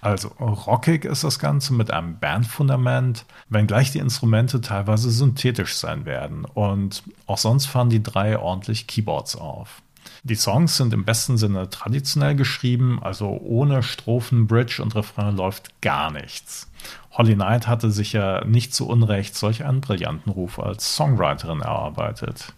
Also 0.00 0.28
rockig 0.38 1.04
ist 1.04 1.24
das 1.24 1.38
Ganze 1.38 1.74
mit 1.74 1.90
einem 1.90 2.18
Bandfundament, 2.18 3.26
wenngleich 3.48 3.90
die 3.90 3.98
Instrumente 3.98 4.60
teilweise 4.60 5.10
synthetisch 5.10 5.74
sein 5.74 6.06
werden. 6.06 6.46
Und 6.46 7.02
auch 7.26 7.36
sonst 7.36 7.66
fahren 7.66 7.90
die 7.90 8.02
drei 8.02 8.38
ordentlich 8.38 8.86
Keyboards 8.86 9.36
auf. 9.36 9.82
Die 10.22 10.34
Songs 10.34 10.76
sind 10.76 10.92
im 10.92 11.04
besten 11.04 11.38
Sinne 11.38 11.70
traditionell 11.70 12.34
geschrieben, 12.34 12.98
also 13.02 13.28
ohne 13.28 13.82
Strophen, 13.82 14.46
Bridge 14.46 14.82
und 14.82 14.94
Refrain 14.94 15.36
läuft 15.36 15.80
gar 15.80 16.10
nichts. 16.10 16.70
Holly 17.12 17.34
Knight 17.34 17.66
hatte 17.66 17.90
sich 17.90 18.12
ja 18.12 18.44
nicht 18.44 18.74
zu 18.74 18.88
Unrecht 18.88 19.34
solch 19.34 19.64
einen 19.64 19.80
brillanten 19.80 20.30
Ruf 20.32 20.58
als 20.58 20.94
Songwriterin 20.94 21.60
erarbeitet. 21.60 22.52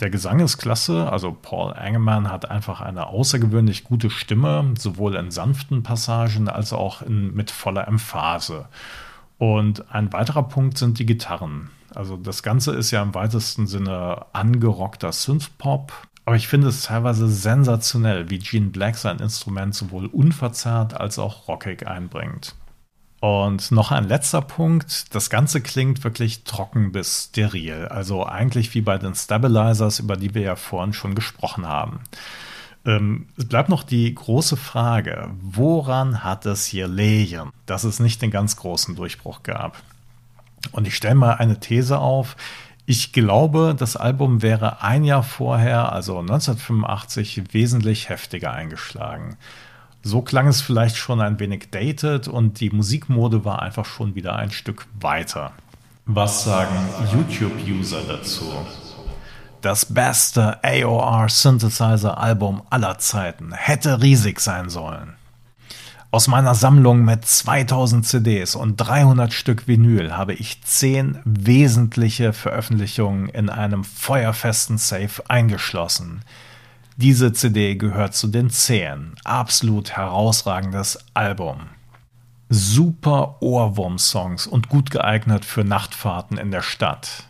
Der 0.00 0.10
Gesang 0.10 0.40
ist 0.40 0.58
klasse, 0.58 1.12
also 1.12 1.30
Paul 1.30 1.74
Engemann 1.74 2.30
hat 2.30 2.50
einfach 2.50 2.80
eine 2.80 3.06
außergewöhnlich 3.06 3.84
gute 3.84 4.10
Stimme, 4.10 4.74
sowohl 4.76 5.14
in 5.14 5.30
sanften 5.30 5.82
Passagen 5.82 6.48
als 6.48 6.72
auch 6.72 7.02
in, 7.02 7.34
mit 7.34 7.50
voller 7.50 7.86
Emphase. 7.86 8.66
Und 9.38 9.92
ein 9.92 10.12
weiterer 10.12 10.44
Punkt 10.44 10.78
sind 10.78 10.98
die 10.98 11.06
Gitarren. 11.06 11.70
Also 11.94 12.16
das 12.16 12.42
Ganze 12.42 12.72
ist 12.72 12.90
ja 12.90 13.02
im 13.02 13.14
weitesten 13.14 13.66
Sinne 13.66 14.26
angerockter 14.32 15.12
Synthpop, 15.12 15.92
aber 16.24 16.36
ich 16.36 16.48
finde 16.48 16.68
es 16.68 16.82
teilweise 16.82 17.28
sensationell, 17.28 18.30
wie 18.30 18.38
Gene 18.38 18.70
Black 18.70 18.96
sein 18.96 19.18
Instrument 19.18 19.74
sowohl 19.74 20.06
unverzerrt 20.06 20.94
als 20.94 21.18
auch 21.18 21.48
rockig 21.48 21.86
einbringt. 21.86 22.54
Und 23.20 23.70
noch 23.70 23.92
ein 23.92 24.08
letzter 24.08 24.42
Punkt. 24.42 25.14
Das 25.14 25.30
Ganze 25.30 25.60
klingt 25.60 26.02
wirklich 26.02 26.42
trocken 26.42 26.90
bis 26.90 27.28
steril. 27.30 27.86
Also 27.86 28.26
eigentlich 28.26 28.74
wie 28.74 28.80
bei 28.80 28.98
den 28.98 29.14
Stabilizers, 29.14 30.00
über 30.00 30.16
die 30.16 30.34
wir 30.34 30.42
ja 30.42 30.56
vorhin 30.56 30.92
schon 30.92 31.14
gesprochen 31.14 31.68
haben. 31.68 32.00
Ähm, 32.84 33.28
es 33.36 33.46
bleibt 33.46 33.68
noch 33.68 33.84
die 33.84 34.12
große 34.12 34.56
Frage, 34.56 35.30
woran 35.40 36.24
hat 36.24 36.46
es 36.46 36.66
hier 36.66 36.88
legen, 36.88 37.50
dass 37.66 37.84
es 37.84 38.00
nicht 38.00 38.22
den 38.22 38.32
ganz 38.32 38.56
großen 38.56 38.96
Durchbruch 38.96 39.44
gab? 39.44 39.80
Und 40.72 40.88
ich 40.88 40.96
stelle 40.96 41.14
mal 41.14 41.34
eine 41.34 41.60
These 41.60 41.98
auf. 41.98 42.36
Ich 42.84 43.12
glaube, 43.12 43.76
das 43.78 43.96
Album 43.96 44.42
wäre 44.42 44.82
ein 44.82 45.04
Jahr 45.04 45.22
vorher, 45.22 45.92
also 45.92 46.18
1985, 46.18 47.52
wesentlich 47.52 48.08
heftiger 48.08 48.52
eingeschlagen. 48.52 49.36
So 50.02 50.20
klang 50.20 50.48
es 50.48 50.60
vielleicht 50.60 50.96
schon 50.96 51.20
ein 51.20 51.38
wenig 51.38 51.70
dated 51.70 52.26
und 52.26 52.58
die 52.58 52.70
Musikmode 52.70 53.44
war 53.44 53.62
einfach 53.62 53.84
schon 53.84 54.16
wieder 54.16 54.34
ein 54.34 54.50
Stück 54.50 54.86
weiter. 55.00 55.52
Was 56.06 56.42
sagen 56.42 56.76
YouTube-User 57.12 58.02
dazu? 58.08 58.52
Das 59.60 59.86
beste 59.86 60.58
AOR 60.64 61.28
Synthesizer 61.28 62.18
Album 62.18 62.62
aller 62.68 62.98
Zeiten 62.98 63.52
hätte 63.52 64.02
riesig 64.02 64.40
sein 64.40 64.68
sollen. 64.68 65.14
Aus 66.14 66.28
meiner 66.28 66.54
Sammlung 66.54 67.06
mit 67.06 67.24
2000 67.24 68.06
CDs 68.06 68.54
und 68.54 68.76
300 68.76 69.32
Stück 69.32 69.66
Vinyl 69.66 70.14
habe 70.14 70.34
ich 70.34 70.62
10 70.62 71.20
wesentliche 71.24 72.34
Veröffentlichungen 72.34 73.30
in 73.30 73.48
einem 73.48 73.82
feuerfesten 73.82 74.76
Safe 74.76 75.22
eingeschlossen. 75.28 76.20
Diese 76.98 77.32
CD 77.32 77.76
gehört 77.76 78.14
zu 78.14 78.28
den 78.28 78.50
10. 78.50 79.14
Absolut 79.24 79.92
herausragendes 79.92 80.98
Album. 81.14 81.60
Super 82.50 83.40
Ohrwurm-Songs 83.40 84.46
und 84.46 84.68
gut 84.68 84.90
geeignet 84.90 85.46
für 85.46 85.64
Nachtfahrten 85.64 86.36
in 86.36 86.50
der 86.50 86.60
Stadt. 86.60 87.24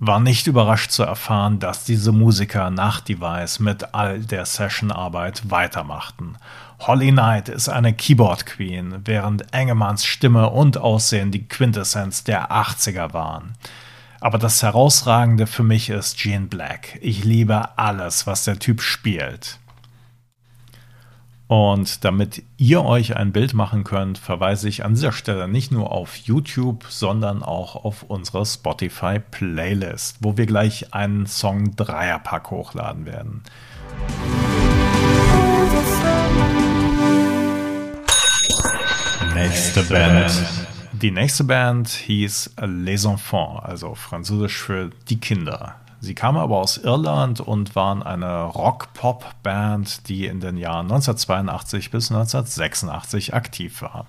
War 0.00 0.18
nicht 0.18 0.48
überrascht 0.48 0.90
zu 0.90 1.04
erfahren, 1.04 1.60
dass 1.60 1.84
diese 1.84 2.10
Musiker 2.10 2.70
nach 2.70 3.00
Device 3.00 3.60
mit 3.60 3.94
all 3.94 4.18
der 4.20 4.44
Sessionarbeit 4.44 5.50
weitermachten. 5.50 6.36
Holly 6.80 7.10
Knight 7.10 7.48
ist 7.48 7.68
eine 7.68 7.92
Keyboard 7.92 8.46
Queen, 8.46 9.02
während 9.04 9.52
Engemanns 9.52 10.04
Stimme 10.04 10.50
und 10.50 10.78
Aussehen 10.78 11.32
die 11.32 11.46
Quintessenz 11.46 12.22
der 12.22 12.52
80er 12.52 13.12
waren. 13.12 13.54
Aber 14.20 14.38
das 14.38 14.62
Herausragende 14.62 15.46
für 15.46 15.64
mich 15.64 15.90
ist 15.90 16.18
Gene 16.18 16.46
Black. 16.46 16.98
Ich 17.02 17.24
liebe 17.24 17.76
alles, 17.76 18.26
was 18.26 18.44
der 18.44 18.58
Typ 18.58 18.80
spielt. 18.80 19.58
Und 21.48 22.04
damit 22.04 22.42
ihr 22.58 22.84
euch 22.84 23.16
ein 23.16 23.32
Bild 23.32 23.54
machen 23.54 23.82
könnt, 23.82 24.18
verweise 24.18 24.68
ich 24.68 24.84
an 24.84 24.94
dieser 24.94 25.12
Stelle 25.12 25.48
nicht 25.48 25.72
nur 25.72 25.90
auf 25.92 26.14
YouTube, 26.16 26.84
sondern 26.88 27.42
auch 27.42 27.74
auf 27.74 28.02
unsere 28.02 28.44
Spotify-Playlist, 28.44 30.18
wo 30.20 30.36
wir 30.36 30.46
gleich 30.46 30.92
einen 30.94 31.26
Song 31.26 31.74
Dreierpack 31.74 32.50
hochladen 32.50 33.06
werden. 33.06 33.42
Nächste 39.38 39.84
Band. 39.84 40.32
Die 40.90 41.12
nächste 41.12 41.44
Band 41.44 41.88
hieß 41.88 42.54
Les 42.60 43.04
Enfants, 43.04 43.64
also 43.64 43.94
französisch 43.94 44.60
für 44.60 44.90
die 45.08 45.20
Kinder. 45.20 45.76
Sie 46.00 46.16
kamen 46.16 46.38
aber 46.38 46.56
aus 46.56 46.76
Irland 46.76 47.40
und 47.40 47.76
waren 47.76 48.02
eine 48.02 48.42
Rock-Pop-Band, 48.42 50.08
die 50.08 50.26
in 50.26 50.40
den 50.40 50.56
Jahren 50.56 50.86
1982 50.86 51.92
bis 51.92 52.10
1986 52.10 53.32
aktiv 53.32 53.80
war. 53.80 54.06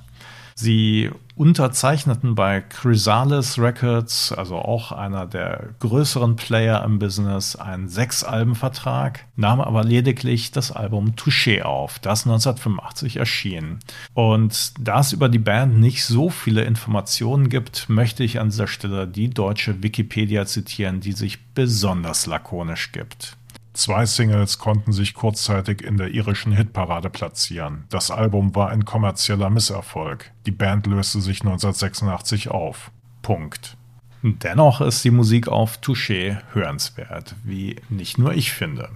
Sie 0.56 1.12
unterzeichneten 1.40 2.36
bei 2.36 2.60
Chrysalis 2.60 3.58
Records, 3.58 4.34
also 4.34 4.58
auch 4.58 4.92
einer 4.92 5.26
der 5.26 5.70
größeren 5.80 6.36
Player 6.36 6.84
im 6.84 7.00
Business, 7.00 7.56
einen 7.56 7.88
Sechs-Alben-Vertrag, 7.88 9.26
nahmen 9.38 9.62
aber 9.62 9.86
lediglich 9.86 10.52
das 10.52 10.74
Album 10.74 11.16
Touché 11.16 11.62
auf, 11.62 11.98
das 12.00 12.26
1985 12.26 13.16
erschien. 13.16 13.80
Und 14.14 14.74
da 14.86 15.00
es 15.00 15.14
über 15.14 15.30
die 15.30 15.40
Band 15.40 15.80
nicht 15.80 16.04
so 16.04 16.30
viele 16.30 16.66
Informationen 16.66 17.48
gibt, 17.48 17.88
möchte 17.88 18.26
ich 18.26 18.42
an 18.42 18.50
dieser 18.50 18.68
Stelle 18.68 19.08
die 19.08 19.30
deutsche 19.30 19.82
Wikipedia 19.82 20.46
zitieren, 20.46 21.00
die 21.00 21.14
sich 21.14 21.54
besonders 21.54 22.26
lakonisch 22.26 22.92
gibt. 22.92 23.38
Zwei 23.74 24.06
Singles 24.06 24.58
konnten 24.58 24.92
sich 24.92 25.14
kurzzeitig 25.14 25.82
in 25.84 25.98
der 25.98 26.10
irischen 26.10 26.52
Hitparade 26.52 27.10
platzieren. 27.10 27.86
Das 27.90 28.12
Album 28.12 28.56
war 28.56 28.70
ein 28.70 28.84
kommerzieller 28.84 29.50
Misserfolg. 29.50 30.32
Die 30.46 30.52
Band 30.52 30.88
löste 30.88 31.22
sich 31.22 31.42
1986 31.42 32.50
auf. 32.50 32.92
Punkt. 33.22 33.78
Dennoch 34.22 34.82
ist 34.82 35.04
die 35.04 35.12
Musik 35.12 35.48
auf 35.48 35.80
Touché 35.80 36.40
hörenswert, 36.54 37.36
wie 37.44 37.78
nicht 37.90 38.18
nur 38.18 38.34
ich 38.34 38.52
finde. 38.52 38.90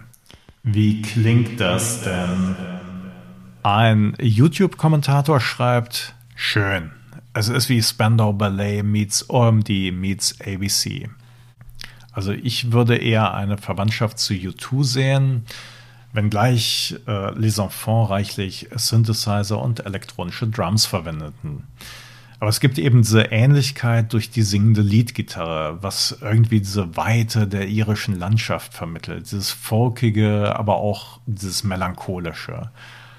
Wie 0.64 1.02
klingt 1.02 1.62
das 1.62 2.04
denn? 2.04 2.56
Ein 3.64 4.16
YouTube-Kommentator 4.20 5.40
schreibt, 5.40 6.16
schön. 6.36 6.92
Es 7.34 7.48
ist 7.48 7.70
wie 7.70 7.82
Spandau 7.82 8.34
Ballet 8.34 8.84
meets 8.84 9.30
OMD 9.30 9.70
meets 9.94 10.40
ABC. 10.42 11.10
Also 12.14 12.32
ich 12.32 12.72
würde 12.72 12.96
eher 12.96 13.34
eine 13.34 13.58
Verwandtschaft 13.58 14.20
zu 14.20 14.34
U2 14.34 14.84
sehen, 14.84 15.46
wenngleich 16.14 16.96
äh, 17.08 17.32
Les 17.38 17.58
Enfants 17.58 18.12
reichlich 18.12 18.70
Synthesizer 18.76 19.60
und 19.60 19.86
elektronische 19.86 20.48
Drums 20.48 20.86
verwendeten. 20.86 21.64
Aber 22.40 22.50
es 22.50 22.60
gibt 22.60 22.78
eben 22.78 23.04
diese 23.04 23.22
Ähnlichkeit 23.22 24.12
durch 24.12 24.30
die 24.30 24.42
singende 24.42 24.82
Leadgitarre, 24.82 25.82
was 25.82 26.18
irgendwie 26.22 26.60
diese 26.60 26.98
Weite 26.98 27.48
der 27.48 27.68
irischen 27.70 28.20
Landschaft 28.20 28.74
vermittelt. 28.74 29.32
Dieses 29.32 29.52
folkige, 29.52 30.54
aber 30.56 30.76
auch 30.76 31.20
dieses 31.26 31.64
melancholische. 31.64 32.70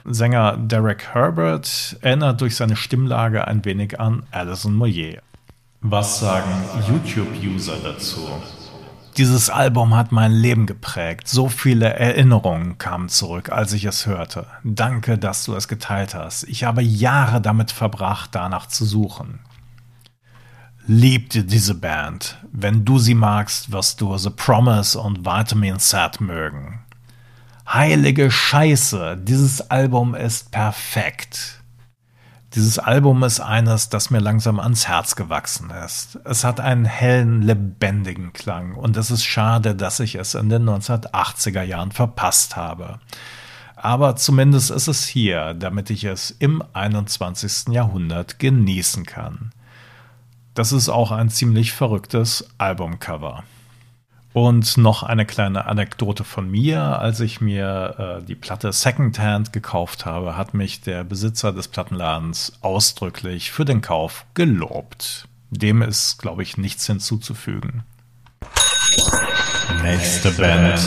Sänger 0.04 0.58
Derek 0.58 1.14
Herbert 1.14 1.96
erinnert 2.02 2.42
durch 2.42 2.54
seine 2.54 2.76
Stimmlage 2.76 3.48
ein 3.48 3.64
wenig 3.64 3.98
an 3.98 4.24
Alison 4.30 4.74
Moyer. 4.74 5.22
Was 5.80 6.20
sagen 6.20 6.50
YouTube-User 6.86 7.76
dazu? 7.82 8.28
Dieses 9.16 9.48
Album 9.48 9.94
hat 9.94 10.10
mein 10.10 10.32
Leben 10.32 10.66
geprägt. 10.66 11.28
So 11.28 11.48
viele 11.48 11.94
Erinnerungen 11.94 12.78
kamen 12.78 13.08
zurück, 13.08 13.52
als 13.52 13.72
ich 13.72 13.84
es 13.84 14.06
hörte. 14.06 14.48
Danke, 14.64 15.18
dass 15.18 15.44
du 15.44 15.54
es 15.54 15.68
geteilt 15.68 16.16
hast. 16.16 16.42
Ich 16.44 16.64
habe 16.64 16.82
Jahre 16.82 17.40
damit 17.40 17.70
verbracht, 17.70 18.30
danach 18.32 18.66
zu 18.66 18.84
suchen. 18.84 19.38
Liebte 20.88 21.44
diese 21.44 21.76
Band. 21.76 22.38
Wenn 22.50 22.84
du 22.84 22.98
sie 22.98 23.14
magst, 23.14 23.70
wirst 23.70 24.00
du 24.00 24.18
The 24.18 24.30
Promise 24.30 24.98
und 24.98 25.24
Vitamin 25.24 25.78
Set 25.78 26.20
mögen. 26.20 26.80
Heilige 27.68 28.32
Scheiße, 28.32 29.16
dieses 29.16 29.70
Album 29.70 30.16
ist 30.16 30.50
perfekt. 30.50 31.62
Dieses 32.54 32.78
Album 32.78 33.24
ist 33.24 33.40
eines, 33.40 33.88
das 33.88 34.10
mir 34.10 34.20
langsam 34.20 34.60
ans 34.60 34.86
Herz 34.86 35.16
gewachsen 35.16 35.70
ist. 35.70 36.20
Es 36.24 36.44
hat 36.44 36.60
einen 36.60 36.84
hellen, 36.84 37.42
lebendigen 37.42 38.32
Klang 38.32 38.76
und 38.76 38.96
es 38.96 39.10
ist 39.10 39.24
schade, 39.24 39.74
dass 39.74 39.98
ich 39.98 40.14
es 40.14 40.36
in 40.36 40.50
den 40.50 40.62
1980er 40.62 41.62
Jahren 41.62 41.90
verpasst 41.90 42.54
habe. 42.54 43.00
Aber 43.74 44.14
zumindest 44.14 44.70
ist 44.70 44.86
es 44.86 45.04
hier, 45.04 45.54
damit 45.54 45.90
ich 45.90 46.04
es 46.04 46.30
im 46.30 46.62
21. 46.74 47.74
Jahrhundert 47.74 48.38
genießen 48.38 49.04
kann. 49.04 49.50
Das 50.54 50.70
ist 50.70 50.88
auch 50.88 51.10
ein 51.10 51.30
ziemlich 51.30 51.72
verrücktes 51.72 52.48
Albumcover. 52.58 53.42
Und 54.34 54.76
noch 54.78 55.04
eine 55.04 55.26
kleine 55.26 55.66
Anekdote 55.66 56.24
von 56.24 56.50
mir. 56.50 56.80
Als 56.80 57.20
ich 57.20 57.40
mir 57.40 58.18
äh, 58.20 58.24
die 58.24 58.34
Platte 58.34 58.72
Secondhand 58.72 59.52
gekauft 59.52 60.06
habe, 60.06 60.36
hat 60.36 60.54
mich 60.54 60.80
der 60.80 61.04
Besitzer 61.04 61.52
des 61.52 61.68
Plattenladens 61.68 62.58
ausdrücklich 62.60 63.52
für 63.52 63.64
den 63.64 63.80
Kauf 63.80 64.26
gelobt. 64.34 65.28
Dem 65.50 65.82
ist, 65.82 66.18
glaube 66.18 66.42
ich, 66.42 66.58
nichts 66.58 66.84
hinzuzufügen. 66.84 67.84
Nächste 69.84 70.32
Band. 70.32 70.80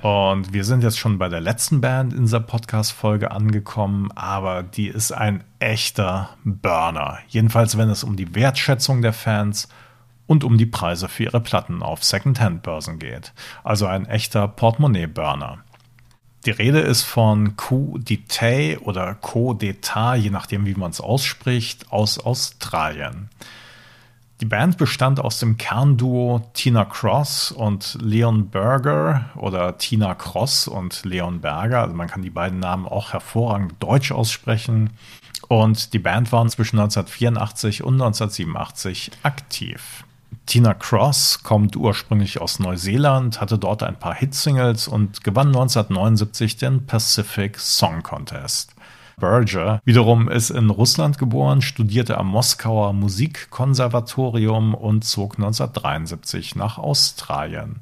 Und 0.00 0.54
wir 0.54 0.64
sind 0.64 0.82
jetzt 0.82 0.98
schon 0.98 1.18
bei 1.18 1.28
der 1.28 1.42
letzten 1.42 1.82
Band 1.82 2.14
in 2.14 2.22
dieser 2.22 2.40
Podcast-Folge 2.40 3.30
angekommen, 3.30 4.10
aber 4.14 4.62
die 4.62 4.88
ist 4.88 5.12
ein 5.12 5.44
echter 5.58 6.30
Burner. 6.44 7.18
Jedenfalls, 7.28 7.76
wenn 7.76 7.90
es 7.90 8.04
um 8.04 8.16
die 8.16 8.34
Wertschätzung 8.34 9.02
der 9.02 9.12
Fans 9.12 9.68
geht 9.68 9.85
und 10.26 10.44
um 10.44 10.58
die 10.58 10.66
Preise 10.66 11.08
für 11.08 11.24
ihre 11.24 11.40
Platten 11.40 11.82
auf 11.82 12.04
Secondhand-Börsen 12.04 12.98
geht. 12.98 13.32
Also 13.64 13.86
ein 13.86 14.06
echter 14.06 14.48
Portemonnaie-Burner. 14.48 15.58
Die 16.46 16.50
Rede 16.52 16.80
ist 16.80 17.02
von 17.02 17.56
Coup 17.56 17.98
d'État 17.98 18.78
oder 18.78 19.14
Co 19.14 19.52
d'État, 19.52 20.14
je 20.14 20.30
nachdem, 20.30 20.64
wie 20.64 20.74
man 20.74 20.90
es 20.90 21.00
ausspricht, 21.00 21.90
aus 21.90 22.18
Australien. 22.18 23.30
Die 24.42 24.46
Band 24.46 24.76
bestand 24.76 25.18
aus 25.18 25.38
dem 25.38 25.56
Kernduo 25.56 26.42
Tina 26.52 26.84
Cross 26.84 27.52
und 27.52 27.96
Leon 28.02 28.50
Berger 28.50 29.30
oder 29.34 29.78
Tina 29.78 30.14
Cross 30.14 30.68
und 30.68 31.04
Leon 31.04 31.40
Berger. 31.40 31.80
Also 31.80 31.94
man 31.94 32.06
kann 32.06 32.22
die 32.22 32.30
beiden 32.30 32.60
Namen 32.60 32.86
auch 32.86 33.14
hervorragend 33.14 33.74
deutsch 33.80 34.12
aussprechen. 34.12 34.90
Und 35.48 35.94
die 35.94 35.98
Band 35.98 36.32
waren 36.32 36.50
zwischen 36.50 36.78
1984 36.78 37.82
und 37.82 37.94
1987 37.94 39.10
aktiv. 39.22 40.04
Tina 40.46 40.74
Cross 40.74 41.42
kommt 41.42 41.76
ursprünglich 41.76 42.40
aus 42.40 42.58
Neuseeland, 42.58 43.40
hatte 43.40 43.58
dort 43.58 43.82
ein 43.82 43.98
paar 43.98 44.14
Hitsingles 44.14 44.88
und 44.88 45.24
gewann 45.24 45.48
1979 45.48 46.56
den 46.56 46.86
Pacific 46.86 47.58
Song 47.58 48.02
Contest. 48.02 48.74
Berger 49.18 49.80
wiederum 49.84 50.28
ist 50.28 50.50
in 50.50 50.68
Russland 50.68 51.16
geboren, 51.16 51.62
studierte 51.62 52.18
am 52.18 52.28
Moskauer 52.28 52.92
Musikkonservatorium 52.92 54.74
und 54.74 55.04
zog 55.04 55.36
1973 55.36 56.54
nach 56.54 56.76
Australien. 56.76 57.80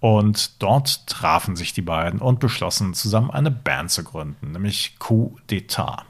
Und 0.00 0.62
dort 0.62 1.06
trafen 1.06 1.54
sich 1.54 1.74
die 1.74 1.82
beiden 1.82 2.20
und 2.20 2.40
beschlossen 2.40 2.94
zusammen 2.94 3.30
eine 3.30 3.50
Band 3.50 3.90
zu 3.90 4.02
gründen, 4.02 4.52
nämlich 4.52 4.96
Coup 4.98 5.38
d'État. 5.50 6.04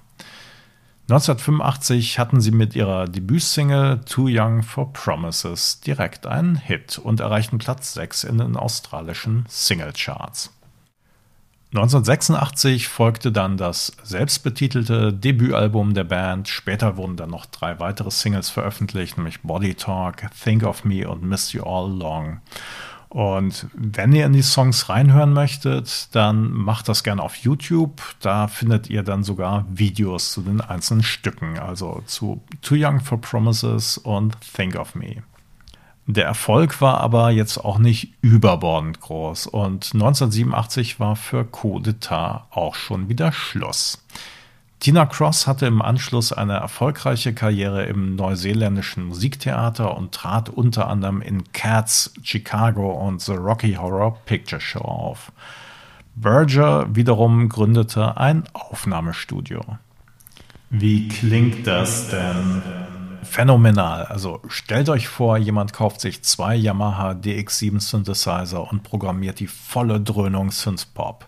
1985 1.11 2.21
hatten 2.21 2.41
sie 2.41 2.53
mit 2.53 2.77
ihrer 2.77 3.09
Debütsingle 3.09 4.01
Too 4.05 4.29
Young 4.31 4.63
for 4.63 4.93
Promises 4.93 5.81
direkt 5.81 6.25
einen 6.25 6.55
Hit 6.55 6.99
und 6.99 7.19
erreichten 7.19 7.59
Platz 7.59 7.95
6 7.95 8.23
in 8.23 8.39
den 8.39 8.57
australischen 8.57 9.45
Singlecharts. 9.49 10.53
1986 11.75 12.87
folgte 12.87 13.33
dann 13.33 13.57
das 13.57 13.93
selbstbetitelte 14.05 15.13
Debütalbum 15.13 15.95
der 15.95 16.05
Band. 16.05 16.47
Später 16.47 16.97
wurden 16.97 17.17
dann 17.17 17.31
noch 17.31 17.47
drei 17.47 17.81
weitere 17.81 18.13
Singles 18.13 18.49
veröffentlicht, 18.49 19.17
nämlich 19.17 19.43
Body 19.43 19.75
Talk, 19.75 20.31
Think 20.45 20.63
of 20.63 20.85
Me 20.85 21.09
und 21.09 21.25
Miss 21.25 21.53
You 21.53 21.65
All 21.65 21.91
Long. 21.91 22.41
Und 23.11 23.67
wenn 23.75 24.13
ihr 24.13 24.25
in 24.25 24.33
die 24.33 24.43
Songs 24.43 24.89
reinhören 24.89 25.33
möchtet, 25.33 26.15
dann 26.15 26.53
macht 26.53 26.89
das 26.89 27.03
gerne 27.03 27.23
auf 27.23 27.35
YouTube. 27.35 28.01
Da 28.21 28.47
findet 28.47 28.89
ihr 28.89 29.03
dann 29.03 29.25
sogar 29.25 29.67
Videos 29.69 30.31
zu 30.31 30.43
den 30.43 30.61
einzelnen 30.61 31.03
Stücken, 31.03 31.59
also 31.59 32.03
zu 32.07 32.41
Too 32.63 32.77
Young 32.79 33.01
for 33.01 33.21
Promises 33.21 33.99
und 33.99 34.37
Think 34.55 34.77
of 34.77 34.95
Me. 34.95 35.25
Der 36.07 36.25
Erfolg 36.25 36.81
war 36.81 37.01
aber 37.01 37.31
jetzt 37.31 37.59
auch 37.59 37.79
nicht 37.79 38.15
überbordend 38.21 39.01
groß 39.01 39.49
und 39.49 39.91
1987 39.93 41.01
war 41.01 41.17
für 41.17 41.45
Coup 41.45 41.81
d'Etat 41.81 42.43
auch 42.51 42.77
schon 42.77 43.09
wieder 43.09 43.33
Schluss. 43.33 44.05
Tina 44.81 45.05
Cross 45.05 45.47
hatte 45.47 45.67
im 45.67 45.83
Anschluss 45.83 46.33
eine 46.33 46.55
erfolgreiche 46.55 47.35
Karriere 47.35 47.85
im 47.85 48.17
neuseeländischen 48.17 49.05
Musiktheater 49.05 49.95
und 49.95 50.13
trat 50.13 50.49
unter 50.49 50.89
anderem 50.89 51.21
in 51.21 51.53
Cats, 51.53 52.15
Chicago 52.23 52.91
und 52.91 53.21
The 53.21 53.35
Rocky 53.35 53.75
Horror 53.75 54.17
Picture 54.25 54.61
Show 54.61 54.81
auf. 54.81 55.33
Verger 56.19 56.95
wiederum 56.97 57.51
gründete 57.51 58.17
ein 58.17 58.45
Aufnahmestudio. 58.55 59.61
Wie 60.71 61.09
klingt 61.09 61.67
das 61.67 62.09
denn? 62.09 62.63
Phänomenal. 63.23 64.07
Also 64.07 64.41
stellt 64.49 64.89
euch 64.89 65.09
vor, 65.09 65.37
jemand 65.37 65.75
kauft 65.75 66.01
sich 66.01 66.23
zwei 66.23 66.57
Yamaha 66.57 67.11
DX7 67.11 67.81
Synthesizer 67.81 68.71
und 68.71 68.83
programmiert 68.83 69.41
die 69.41 69.47
volle 69.47 70.01
Dröhnung 70.01 70.51
Synthpop 70.51 71.27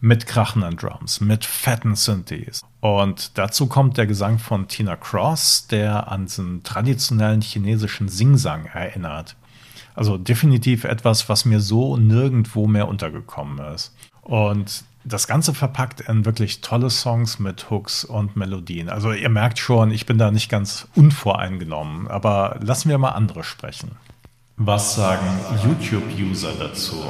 mit 0.00 0.26
krachenden 0.26 0.76
Drums, 0.76 1.20
mit 1.20 1.44
fetten 1.44 1.96
Synthes. 1.96 2.62
Und 2.80 3.36
dazu 3.36 3.66
kommt 3.66 3.96
der 3.96 4.06
Gesang 4.06 4.38
von 4.38 4.68
Tina 4.68 4.96
Cross, 4.96 5.66
der 5.68 6.10
an 6.10 6.26
den 6.26 6.62
traditionellen 6.62 7.40
chinesischen 7.40 8.08
Singsang 8.08 8.66
erinnert. 8.66 9.36
Also 9.94 10.16
definitiv 10.16 10.84
etwas, 10.84 11.28
was 11.28 11.44
mir 11.44 11.60
so 11.60 11.96
nirgendwo 11.96 12.68
mehr 12.68 12.86
untergekommen 12.86 13.58
ist. 13.74 13.94
Und 14.22 14.84
das 15.04 15.26
Ganze 15.26 15.54
verpackt 15.54 16.02
in 16.02 16.24
wirklich 16.24 16.60
tolle 16.60 16.90
Songs 16.90 17.38
mit 17.38 17.70
Hooks 17.70 18.04
und 18.04 18.36
Melodien. 18.36 18.90
Also 18.90 19.12
ihr 19.12 19.30
merkt 19.30 19.58
schon, 19.58 19.90
ich 19.90 20.06
bin 20.06 20.18
da 20.18 20.30
nicht 20.30 20.48
ganz 20.48 20.86
unvoreingenommen, 20.94 22.08
aber 22.08 22.58
lassen 22.60 22.90
wir 22.90 22.98
mal 22.98 23.10
andere 23.10 23.42
sprechen. 23.42 23.92
Was 24.56 24.94
sagen 24.94 25.26
YouTube-User 25.64 26.52
dazu? 26.58 27.02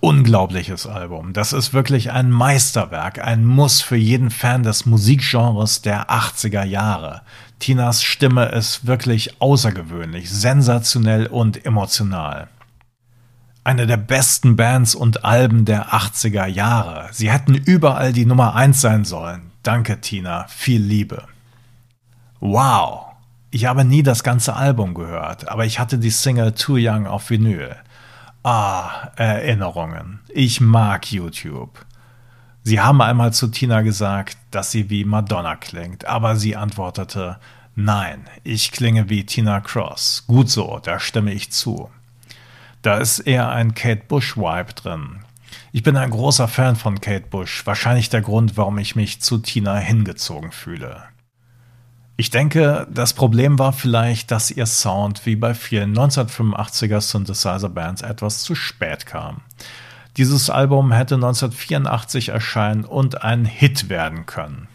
Unglaubliches 0.00 0.86
Album. 0.86 1.32
Das 1.32 1.52
ist 1.52 1.72
wirklich 1.72 2.10
ein 2.10 2.30
Meisterwerk, 2.30 3.22
ein 3.22 3.44
Muss 3.44 3.82
für 3.82 3.96
jeden 3.96 4.30
Fan 4.30 4.62
des 4.62 4.86
Musikgenres 4.86 5.82
der 5.82 6.10
80er 6.10 6.64
Jahre. 6.64 7.22
Tinas 7.58 8.02
Stimme 8.02 8.46
ist 8.46 8.86
wirklich 8.86 9.40
außergewöhnlich, 9.40 10.30
sensationell 10.30 11.26
und 11.26 11.64
emotional. 11.64 12.48
Eine 13.62 13.86
der 13.86 13.98
besten 13.98 14.56
Bands 14.56 14.94
und 14.94 15.24
Alben 15.24 15.66
der 15.66 15.92
80er 15.92 16.46
Jahre. 16.46 17.08
Sie 17.12 17.30
hätten 17.30 17.54
überall 17.54 18.14
die 18.14 18.24
Nummer 18.24 18.54
1 18.54 18.80
sein 18.80 19.04
sollen. 19.04 19.50
Danke, 19.62 20.00
Tina. 20.00 20.46
Viel 20.48 20.80
Liebe. 20.80 21.24
Wow. 22.40 23.04
Ich 23.50 23.66
habe 23.66 23.84
nie 23.84 24.02
das 24.02 24.22
ganze 24.22 24.54
Album 24.54 24.94
gehört, 24.94 25.48
aber 25.48 25.66
ich 25.66 25.78
hatte 25.78 25.98
die 25.98 26.10
Single 26.10 26.52
Too 26.52 26.78
Young 26.78 27.06
auf 27.06 27.28
Vinyl. 27.28 27.76
Ah, 28.42 29.10
Erinnerungen. 29.16 30.20
Ich 30.30 30.62
mag 30.62 31.12
YouTube. 31.12 31.84
Sie 32.62 32.80
haben 32.80 33.02
einmal 33.02 33.34
zu 33.34 33.48
Tina 33.48 33.82
gesagt, 33.82 34.38
dass 34.50 34.70
sie 34.70 34.88
wie 34.88 35.04
Madonna 35.04 35.56
klingt, 35.56 36.06
aber 36.06 36.36
sie 36.36 36.56
antwortete, 36.56 37.38
nein, 37.74 38.24
ich 38.42 38.72
klinge 38.72 39.10
wie 39.10 39.26
Tina 39.26 39.60
Cross. 39.60 40.24
Gut 40.26 40.48
so, 40.48 40.78
da 40.82 40.98
stimme 40.98 41.34
ich 41.34 41.52
zu. 41.52 41.90
Da 42.80 42.96
ist 42.96 43.20
eher 43.20 43.50
ein 43.50 43.74
Kate 43.74 44.04
Bush-Vibe 44.08 44.72
drin. 44.72 45.20
Ich 45.72 45.82
bin 45.82 45.98
ein 45.98 46.10
großer 46.10 46.48
Fan 46.48 46.76
von 46.76 47.00
Kate 47.00 47.26
Bush, 47.28 47.66
wahrscheinlich 47.66 48.08
der 48.08 48.22
Grund, 48.22 48.56
warum 48.56 48.78
ich 48.78 48.96
mich 48.96 49.20
zu 49.20 49.36
Tina 49.36 49.76
hingezogen 49.76 50.50
fühle. 50.50 51.02
Ich 52.20 52.28
denke, 52.28 52.86
das 52.90 53.14
Problem 53.14 53.58
war 53.58 53.72
vielleicht, 53.72 54.30
dass 54.30 54.50
ihr 54.50 54.66
Sound 54.66 55.24
wie 55.24 55.36
bei 55.36 55.54
vielen 55.54 55.96
1985er 55.96 57.00
Synthesizer-Bands 57.00 58.02
etwas 58.02 58.42
zu 58.42 58.54
spät 58.54 59.06
kam. 59.06 59.40
Dieses 60.18 60.50
Album 60.50 60.92
hätte 60.92 61.14
1984 61.14 62.28
erscheinen 62.28 62.84
und 62.84 63.22
ein 63.22 63.46
Hit 63.46 63.88
werden 63.88 64.26
können. 64.26 64.68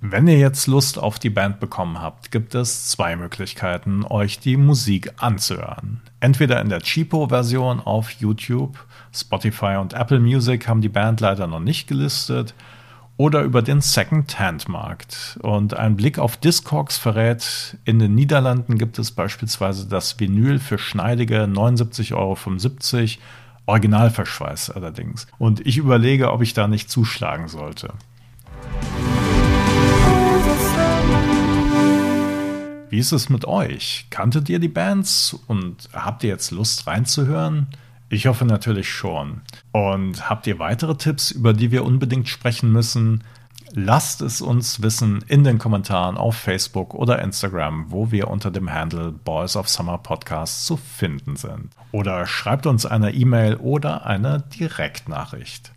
Wenn 0.00 0.28
ihr 0.28 0.38
jetzt 0.38 0.68
Lust 0.68 0.96
auf 0.96 1.18
die 1.18 1.28
Band 1.28 1.58
bekommen 1.58 2.00
habt, 2.00 2.30
gibt 2.30 2.54
es 2.54 2.86
zwei 2.86 3.16
Möglichkeiten, 3.16 4.04
euch 4.04 4.38
die 4.38 4.56
Musik 4.56 5.14
anzuhören. 5.16 6.02
Entweder 6.20 6.60
in 6.60 6.68
der 6.68 6.82
Cheapo-Version 6.82 7.80
auf 7.80 8.12
YouTube, 8.12 8.78
Spotify 9.12 9.78
und 9.80 9.94
Apple 9.94 10.20
Music 10.20 10.68
haben 10.68 10.82
die 10.82 10.88
Band 10.88 11.20
leider 11.20 11.48
noch 11.48 11.58
nicht 11.58 11.88
gelistet, 11.88 12.54
oder 13.20 13.42
über 13.42 13.60
den 13.60 13.82
Second-Hand-Markt. 13.82 15.38
Und 15.42 15.74
ein 15.74 15.94
Blick 15.94 16.18
auf 16.18 16.38
Discogs 16.38 16.96
verrät, 16.96 17.76
in 17.84 17.98
den 17.98 18.14
Niederlanden 18.14 18.78
gibt 18.78 18.98
es 18.98 19.10
beispielsweise 19.10 19.86
das 19.86 20.18
Vinyl 20.18 20.58
für 20.58 20.78
schneidige 20.78 21.42
79,75 21.42 22.14
Euro, 22.14 22.38
Originalverschweiß 23.66 24.70
allerdings. 24.70 25.26
Und 25.36 25.66
ich 25.66 25.76
überlege, 25.76 26.32
ob 26.32 26.40
ich 26.40 26.54
da 26.54 26.66
nicht 26.66 26.90
zuschlagen 26.90 27.48
sollte. 27.48 27.92
Wie 32.88 32.98
ist 32.98 33.12
es 33.12 33.28
mit 33.28 33.44
euch? 33.44 34.06
Kanntet 34.08 34.48
ihr 34.48 34.60
die 34.60 34.68
Bands 34.68 35.38
und 35.46 35.90
habt 35.92 36.24
ihr 36.24 36.30
jetzt 36.30 36.52
Lust 36.52 36.86
reinzuhören? 36.86 37.66
Ich 38.12 38.26
hoffe 38.26 38.44
natürlich 38.44 38.92
schon. 38.92 39.42
Und 39.70 40.28
habt 40.28 40.48
ihr 40.48 40.58
weitere 40.58 40.96
Tipps, 40.96 41.30
über 41.30 41.52
die 41.52 41.70
wir 41.70 41.84
unbedingt 41.84 42.28
sprechen 42.28 42.72
müssen? 42.72 43.22
Lasst 43.72 44.20
es 44.20 44.40
uns 44.40 44.82
wissen 44.82 45.24
in 45.28 45.44
den 45.44 45.58
Kommentaren 45.58 46.16
auf 46.16 46.34
Facebook 46.34 46.92
oder 46.92 47.22
Instagram, 47.22 47.92
wo 47.92 48.10
wir 48.10 48.26
unter 48.26 48.50
dem 48.50 48.72
Handle 48.72 49.12
Boys 49.12 49.54
of 49.54 49.68
Summer 49.68 49.96
Podcast 49.96 50.66
zu 50.66 50.76
finden 50.76 51.36
sind. 51.36 51.68
Oder 51.92 52.26
schreibt 52.26 52.66
uns 52.66 52.84
eine 52.84 53.14
E-Mail 53.14 53.54
oder 53.54 54.04
eine 54.06 54.42
Direktnachricht. 54.58 55.70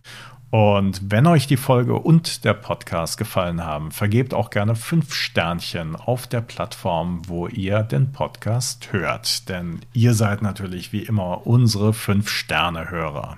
Und 0.53 1.09
wenn 1.09 1.25
euch 1.25 1.47
die 1.47 1.57
Folge 1.57 1.95
und 1.95 2.43
der 2.45 2.53
Podcast 2.53 3.17
gefallen 3.17 3.65
haben, 3.65 3.89
vergebt 3.89 4.35
auch 4.35 4.51
gerne 4.51 4.75
fünf 4.75 5.11
Sternchen 5.11 5.95
auf 5.95 6.27
der 6.27 6.41
Plattform, 6.41 7.23
wo 7.25 7.47
ihr 7.47 7.81
den 7.81 8.11
Podcast 8.11 8.93
hört. 8.93 9.49
Denn 9.49 9.79
ihr 9.93 10.13
seid 10.13 10.43
natürlich 10.43 10.93
wie 10.93 11.01
immer 11.01 11.47
unsere 11.47 11.91
fünf 11.91 12.29
Sterne-Hörer. 12.29 13.37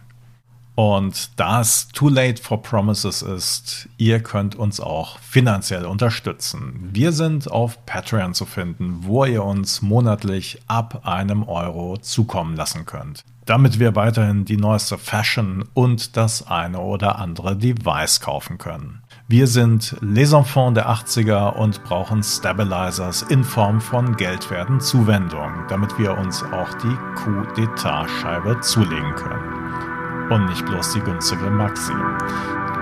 Und 0.76 1.40
da 1.40 1.62
es 1.62 1.88
Too 1.88 2.10
Late 2.10 2.44
for 2.44 2.62
Promises 2.62 3.22
ist, 3.22 3.88
ihr 3.96 4.20
könnt 4.20 4.56
uns 4.56 4.82
auch 4.82 5.18
finanziell 5.20 5.86
unterstützen. 5.86 6.90
Wir 6.92 7.14
sind 7.14 7.50
auf 7.50 7.86
Patreon 7.86 8.34
zu 8.34 8.46
finden, 8.46 8.98
wo 9.04 9.24
ihr 9.24 9.46
uns 9.46 9.82
monatlich 9.82 10.62
ab 10.68 11.08
einem 11.08 11.44
Euro 11.44 11.96
zukommen 11.96 12.58
lassen 12.58 12.86
könnt 12.86 13.24
damit 13.46 13.80
wir 13.80 13.96
weiterhin 13.96 14.46
die 14.46 14.58
neueste 14.58 14.98
Fashion 14.98 15.66
und 15.74 16.18
das 16.18 16.48
eine 16.48 16.80
oder 16.80 17.20
andere 17.20 17.56
Device 17.56 18.20
kaufen 18.20 18.58
können. 18.58 19.02
Wir 19.28 19.48
sind 19.48 19.96
Les 20.02 20.34
Enfants 20.34 20.76
der 20.76 20.90
80er 20.90 21.54
und 21.54 21.84
brauchen 21.84 22.22
Stabilizers 22.24 23.24
in 23.24 23.44
Form 23.44 23.82
von 23.82 24.16
geldwerten 24.16 24.80
Zuwendungen, 24.80 25.66
damit 25.68 25.98
wir 25.98 26.18
uns 26.18 26.44
auch 26.44 26.74
die 26.76 26.96
Coup 27.16 27.48
d'Etat 27.56 28.08
Scheibe 28.22 28.60
zulegen 28.62 29.16
können. 29.16 30.32
Und 30.32 30.46
nicht 30.46 30.66
bloß 30.66 30.94
die 30.94 31.02
günstige 31.02 31.50
Maxi. 31.50 31.94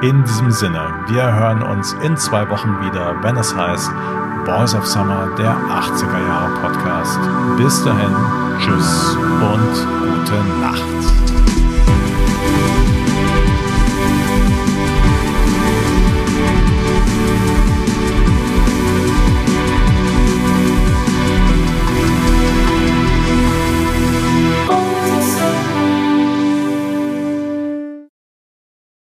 In 0.01 0.23
diesem 0.23 0.51
Sinne, 0.51 0.93
wir 1.07 1.23
hören 1.23 1.61
uns 1.61 1.93
in 2.03 2.17
zwei 2.17 2.49
Wochen 2.49 2.79
wieder, 2.81 3.21
wenn 3.23 3.37
es 3.37 3.55
heißt 3.55 3.91
Boys 4.45 4.75
of 4.75 4.85
Summer, 4.85 5.33
der 5.37 5.55
80er 5.55 6.27
Jahre 6.27 6.53
Podcast. 6.59 7.19
Bis 7.57 7.83
dahin, 7.85 8.13
tschüss 8.59 9.15
und 9.15 9.87
gute 10.01 10.43
Nacht. 10.59 11.22